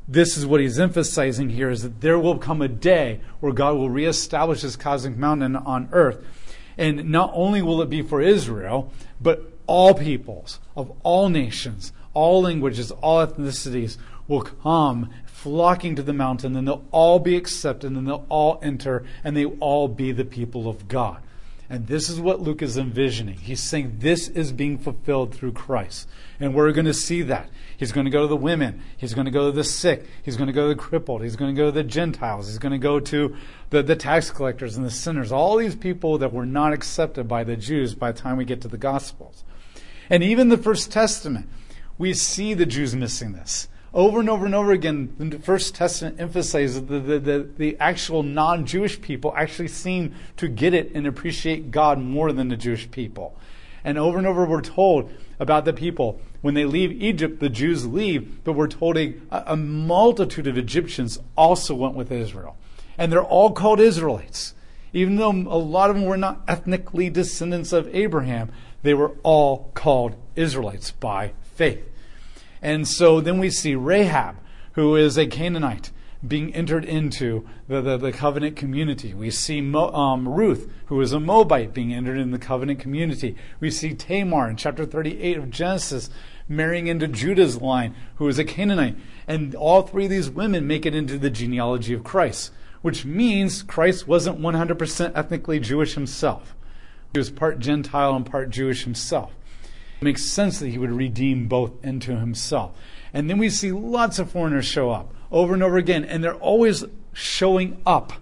This 0.09 0.37
is 0.37 0.45
what 0.45 0.61
he's 0.61 0.81
emphasizing 0.81 1.51
here 1.51 1.71
is 1.71 1.83
that 1.83 2.01
there 2.01 2.19
will 2.19 2.39
come 2.39 2.61
a 2.61 2.69
day 2.69 3.21
where 3.41 3.53
God 3.53 3.77
will 3.77 3.91
reestablish 3.91 4.63
his 4.63 4.77
cosmic 4.77 5.17
mountain 5.17 5.55
on 5.55 5.89
earth. 5.93 6.25
And 6.77 7.11
not 7.11 7.31
only 7.35 7.63
will 7.63 7.81
it 7.83 7.91
be 7.91 8.03
for 8.03 8.21
Israel, 8.21 8.93
but 9.21 9.53
all 9.67 9.95
peoples, 9.95 10.59
of 10.77 10.93
all 11.03 11.29
nations, 11.29 11.93
all 12.15 12.43
languages, 12.43 12.91
all 12.91 13.25
ethnicities 13.25 13.97
will 14.27 14.43
come 14.43 15.11
flocking 15.25 15.97
to 15.97 16.03
the 16.03 16.13
mountain, 16.13 16.57
and 16.57 16.67
they'll 16.67 16.85
all 16.91 17.19
be 17.19 17.37
accepted, 17.37 17.93
and 17.93 18.07
they'll 18.07 18.27
all 18.29 18.59
enter, 18.63 19.05
and 19.23 19.37
they 19.37 19.47
will 19.47 19.59
all 19.61 19.89
be 19.89 20.13
the 20.13 20.25
people 20.25 20.69
of 20.69 20.89
God. 20.89 21.23
And 21.73 21.87
this 21.87 22.11
is 22.11 22.21
what 22.21 22.43
Luke 22.43 22.61
is 22.61 22.77
envisioning. 22.77 23.37
He's 23.37 23.63
saying 23.63 23.97
this 24.01 24.29
is 24.29 24.53
being 24.53 24.77
fulfilled 24.77 25.35
through 25.35 25.53
Christ. 25.53 26.07
And 26.39 26.55
we're 26.55 26.71
going 26.73 26.85
to 26.85 26.93
see 26.93 27.23
that. 27.23 27.49
He's 27.79 27.93
going 27.93 28.05
to 28.05 28.11
go 28.11 28.21
to 28.21 28.27
the 28.27 28.37
women. 28.37 28.83
He's 28.99 29.15
going 29.15 29.25
to 29.25 29.31
go 29.31 29.47
to 29.47 29.57
the 29.57 29.65
sick. 29.65 30.05
He's 30.23 30.37
going 30.37 30.49
to 30.49 30.53
go 30.53 30.69
to 30.69 30.75
the 30.75 30.79
crippled. 30.79 31.23
He's 31.23 31.35
going 31.35 31.55
to 31.55 31.59
go 31.59 31.69
to 31.69 31.73
the 31.73 31.83
Gentiles. 31.83 32.49
He's 32.49 32.59
going 32.59 32.73
to 32.73 32.79
go 32.79 33.01
to 33.01 33.35
the, 33.71 33.83
the 33.83 33.97
tax 33.97 34.31
collectors 34.31 34.77
and 34.77 34.85
the 34.85 34.91
sinners. 34.91 35.33
All 35.33 35.57
these 35.57 35.75
people 35.75 36.19
that 36.19 36.31
were 36.31 36.45
not 36.45 36.75
accepted 36.75 37.27
by 37.27 37.43
the 37.43 37.57
Jews 37.57 37.95
by 37.95 38.13
the 38.13 38.21
time 38.21 38.37
we 38.37 38.45
get 38.45 38.61
to 38.61 38.69
the 38.69 38.77
Gospels. 38.77 39.43
And 40.11 40.23
even 40.23 40.51
the 40.51 40.59
First 40.59 40.93
Testament, 40.93 41.49
we 41.97 42.13
see 42.13 42.53
the 42.53 42.67
Jews 42.67 42.95
missing 42.95 43.33
this. 43.33 43.69
Over 43.95 44.21
and 44.21 44.31
over 44.31 44.47
and 44.47 44.55
over 44.55 44.73
again, 44.73 45.15
the 45.19 45.39
First 45.39 45.75
Testament 45.75 46.19
emphasizes 46.19 46.87
the, 46.87 46.99
the, 46.99 47.19
the, 47.19 47.49
the 47.59 47.77
actual 47.79 48.23
non 48.23 48.65
Jewish 48.65 49.01
people 49.01 49.35
actually 49.37 49.69
seem 49.69 50.15
to 50.39 50.49
get 50.49 50.73
it 50.73 50.93
and 50.95 51.07
appreciate 51.07 51.71
God 51.71 51.99
more 51.99 52.33
than 52.33 52.49
the 52.49 52.57
Jewish 52.57 52.91
people. 52.91 53.37
And 53.85 53.99
over 53.99 54.17
and 54.17 54.27
over, 54.27 54.47
we're 54.47 54.63
told 54.63 55.13
about 55.39 55.65
the 55.65 55.73
people. 55.73 56.21
When 56.41 56.55
they 56.55 56.65
leave 56.65 56.91
Egypt, 57.03 57.41
the 57.41 57.49
Jews 57.49 57.87
leave, 57.87 58.43
but 58.45 58.55
we're 58.55 58.67
told 58.67 58.97
a, 58.97 59.15
a 59.31 59.57
multitude 59.57 60.47
of 60.47 60.57
Egyptians 60.57 61.19
also 61.37 61.75
went 61.75 61.95
with 61.95 62.11
Israel. 62.11 62.57
And 62.97 63.13
they're 63.13 63.23
all 63.23 63.53
called 63.53 63.79
Israelites. 63.79 64.55
Even 64.95 65.17
though 65.17 65.31
a 65.31 65.59
lot 65.59 65.91
of 65.91 65.97
them 65.97 66.05
were 66.05 66.17
not 66.17 66.43
ethnically 66.49 67.11
descendants 67.11 67.73
of 67.73 67.95
Abraham, 67.95 68.51
they 68.83 68.95
were 68.95 69.13
all 69.23 69.71
called 69.75 70.17
Israelites 70.35 70.93
by 70.93 71.33
faith. 71.55 71.92
And 72.63 72.87
so 72.87 73.21
then 73.21 73.39
we 73.39 73.51
see 73.51 73.75
Rahab, 73.75 74.37
who 74.73 74.95
is 74.97 75.19
a 75.19 75.27
Canaanite, 75.27 75.91
being 76.27 76.55
entered 76.55 76.85
into 76.85 77.45
the, 77.67 77.81
the, 77.81 77.97
the 77.97 78.13
covenant 78.13 78.55
community. 78.55 79.13
We 79.13 79.31
see 79.31 79.61
Mo, 79.61 79.91
um, 79.91 80.29
Ruth, 80.29 80.71
who 80.87 81.01
is 81.01 81.13
a 81.13 81.19
Moabite, 81.19 81.75
being 81.75 81.93
entered 81.93 82.19
in 82.19 82.31
the 82.31 82.39
covenant 82.39 82.79
community. 82.79 83.35
We 83.59 83.71
see 83.71 83.95
Tamar 83.95 84.49
in 84.49 84.57
chapter 84.57 84.87
38 84.87 85.37
of 85.37 85.51
Genesis 85.51 86.11
marrying 86.49 86.87
into 86.87 87.09
Judah's 87.09 87.61
line, 87.61 87.97
who 88.17 88.29
is 88.29 88.39
a 88.39 88.45
Canaanite. 88.45 88.97
And 89.27 89.55
all 89.57 89.83
three 89.83 90.05
of 90.05 90.11
these 90.11 90.31
women 90.31 90.67
make 90.67 90.87
it 90.87 90.95
into 90.95 91.19
the 91.19 91.31
genealogy 91.31 91.95
of 91.95 92.05
Christ, 92.05 92.53
which 92.83 93.05
means 93.05 93.63
Christ 93.63 94.07
wasn't 94.07 94.41
100% 94.41 95.13
ethnically 95.17 95.59
Jewish 95.59 95.95
himself. 95.95 96.55
He 97.13 97.19
was 97.19 97.31
part 97.31 97.59
Gentile 97.59 98.15
and 98.15 98.25
part 98.25 98.51
Jewish 98.51 98.85
himself. 98.85 99.35
It 100.03 100.07
makes 100.07 100.25
sense 100.25 100.59
that 100.59 100.67
he 100.67 100.79
would 100.79 100.91
redeem 100.91 101.47
both 101.47 101.73
into 101.85 102.17
himself. 102.17 102.77
And 103.15 103.31
then 103.31 103.39
we 103.39 103.49
see 103.49 103.71
lots 103.71 104.19
of 104.19 104.33
foreigners 104.33 104.65
show 104.65 104.91
up 104.91 105.15
over 105.31 105.55
and 105.55 105.63
over 105.63 105.77
again, 105.77 106.05
and 106.05 106.25
they're 106.25 106.35
always 106.35 106.83
showing 107.13 107.81
up, 107.87 108.13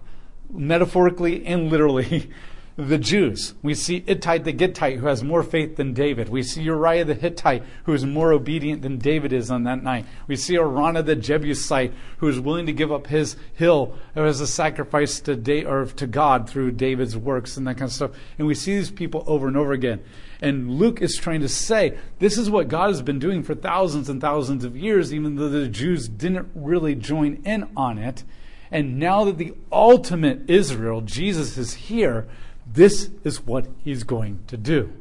metaphorically 0.51 1.43
and 1.43 1.71
literally, 1.71 2.29
the 2.77 2.97
Jews. 2.97 3.53
We 3.61 3.73
see 3.73 4.03
Ittai 4.07 4.39
the 4.39 4.53
Gittite, 4.53 4.97
who 4.97 5.07
has 5.07 5.23
more 5.23 5.43
faith 5.43 5.75
than 5.75 5.93
David. 5.93 6.29
We 6.29 6.41
see 6.41 6.61
Uriah 6.63 7.05
the 7.05 7.13
Hittite, 7.13 7.63
who 7.83 7.93
is 7.93 8.05
more 8.05 8.31
obedient 8.31 8.81
than 8.81 8.97
David 8.97 9.33
is 9.33 9.51
on 9.51 9.63
that 9.63 9.83
night. 9.83 10.05
We 10.27 10.35
see 10.35 10.55
Araunah 10.55 11.05
the 11.05 11.15
Jebusite, 11.15 11.93
who 12.17 12.27
is 12.27 12.39
willing 12.39 12.65
to 12.67 12.73
give 12.73 12.91
up 12.91 13.07
his 13.07 13.35
hill 13.53 13.95
as 14.15 14.39
a 14.39 14.47
sacrifice 14.47 15.19
to, 15.21 15.35
da- 15.35 15.65
or 15.65 15.85
to 15.85 16.07
God 16.07 16.49
through 16.49 16.71
David's 16.71 17.17
works 17.17 17.57
and 17.57 17.67
that 17.67 17.75
kind 17.75 17.89
of 17.89 17.93
stuff. 17.93 18.11
And 18.37 18.47
we 18.47 18.55
see 18.55 18.75
these 18.75 18.91
people 18.91 19.23
over 19.27 19.47
and 19.47 19.57
over 19.57 19.73
again. 19.73 20.01
And 20.41 20.71
Luke 20.71 21.01
is 21.01 21.17
trying 21.17 21.41
to 21.41 21.49
say 21.49 21.97
this 22.19 22.37
is 22.37 22.49
what 22.49 22.67
God 22.67 22.87
has 22.87 23.01
been 23.01 23.19
doing 23.19 23.43
for 23.43 23.53
thousands 23.53 24.09
and 24.09 24.19
thousands 24.19 24.63
of 24.63 24.75
years, 24.75 25.13
even 25.13 25.35
though 25.35 25.49
the 25.49 25.67
Jews 25.67 26.07
didn't 26.07 26.49
really 26.55 26.95
join 26.95 27.41
in 27.45 27.69
on 27.75 27.97
it. 27.97 28.23
And 28.71 28.97
now 28.97 29.25
that 29.25 29.37
the 29.37 29.53
ultimate 29.71 30.49
Israel, 30.49 31.01
Jesus, 31.01 31.57
is 31.57 31.73
here, 31.73 32.27
this 32.73 33.09
is 33.23 33.45
what 33.45 33.67
he's 33.83 34.03
going 34.03 34.39
to 34.47 34.57
do 34.57 34.93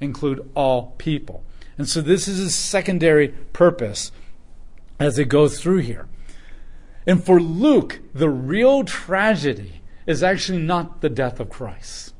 include 0.00 0.50
all 0.54 0.94
people. 0.98 1.44
And 1.76 1.88
so 1.88 2.00
this 2.00 2.26
is 2.26 2.38
his 2.38 2.54
secondary 2.54 3.28
purpose 3.28 4.12
as 4.98 5.18
it 5.18 5.26
goes 5.26 5.60
through 5.60 5.78
here. 5.78 6.08
And 7.06 7.22
for 7.22 7.40
Luke, 7.40 8.00
the 8.14 8.28
real 8.28 8.84
tragedy 8.84 9.80
is 10.06 10.22
actually 10.22 10.58
not 10.58 11.00
the 11.00 11.08
death 11.08 11.40
of 11.40 11.50
Christ, 11.50 12.14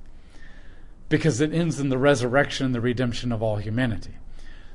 because 1.09 1.41
it 1.41 1.53
ends 1.53 1.81
in 1.81 1.89
the 1.89 1.99
resurrection 1.99 2.67
and 2.67 2.75
the 2.75 2.81
redemption 2.81 3.33
of 3.33 3.43
all 3.43 3.57
humanity. 3.57 4.15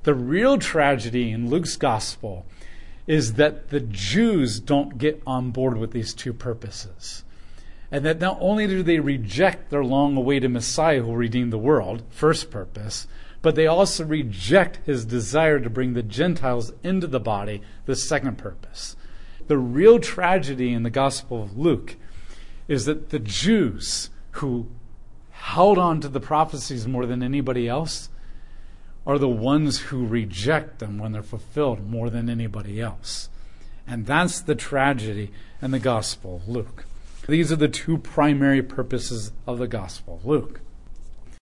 The 0.03 0.13
real 0.13 0.57
tragedy 0.57 1.31
in 1.31 1.49
Luke's 1.49 1.77
gospel 1.77 2.45
is 3.07 3.33
that 3.33 3.69
the 3.69 3.79
Jews 3.79 4.59
don't 4.59 4.97
get 4.97 5.21
on 5.25 5.51
board 5.51 5.77
with 5.77 5.91
these 5.91 6.13
two 6.13 6.33
purposes 6.33 7.23
and 7.95 8.03
that 8.03 8.19
not 8.19 8.37
only 8.41 8.67
do 8.67 8.83
they 8.83 8.99
reject 8.99 9.69
their 9.69 9.81
long 9.81 10.17
awaited 10.17 10.51
Messiah 10.51 11.01
who 11.01 11.13
redeemed 11.13 11.53
the 11.53 11.57
world, 11.57 12.03
first 12.09 12.51
purpose, 12.51 13.07
but 13.41 13.55
they 13.55 13.67
also 13.67 14.03
reject 14.03 14.85
his 14.85 15.05
desire 15.05 15.61
to 15.61 15.69
bring 15.69 15.93
the 15.93 16.03
Gentiles 16.03 16.73
into 16.83 17.07
the 17.07 17.21
body, 17.21 17.61
the 17.85 17.95
second 17.95 18.37
purpose. 18.37 18.97
The 19.47 19.57
real 19.57 19.99
tragedy 19.99 20.73
in 20.73 20.83
the 20.83 20.89
Gospel 20.89 21.41
of 21.41 21.57
Luke 21.57 21.95
is 22.67 22.83
that 22.83 23.11
the 23.11 23.19
Jews 23.19 24.09
who 24.31 24.67
held 25.29 25.77
on 25.77 26.01
to 26.01 26.09
the 26.09 26.19
prophecies 26.19 26.85
more 26.85 27.05
than 27.05 27.23
anybody 27.23 27.69
else 27.69 28.09
are 29.07 29.17
the 29.17 29.29
ones 29.29 29.79
who 29.79 30.05
reject 30.05 30.79
them 30.79 30.97
when 30.97 31.13
they're 31.13 31.23
fulfilled 31.23 31.89
more 31.89 32.09
than 32.09 32.29
anybody 32.29 32.81
else. 32.81 33.29
And 33.87 34.05
that's 34.05 34.41
the 34.41 34.55
tragedy 34.55 35.31
in 35.61 35.71
the 35.71 35.79
Gospel 35.79 36.35
of 36.35 36.49
Luke. 36.49 36.83
These 37.27 37.51
are 37.51 37.55
the 37.55 37.67
two 37.67 37.97
primary 37.97 38.61
purposes 38.61 39.31
of 39.47 39.57
the 39.57 39.67
Gospel 39.67 40.15
of 40.15 40.25
Luke. 40.25 40.61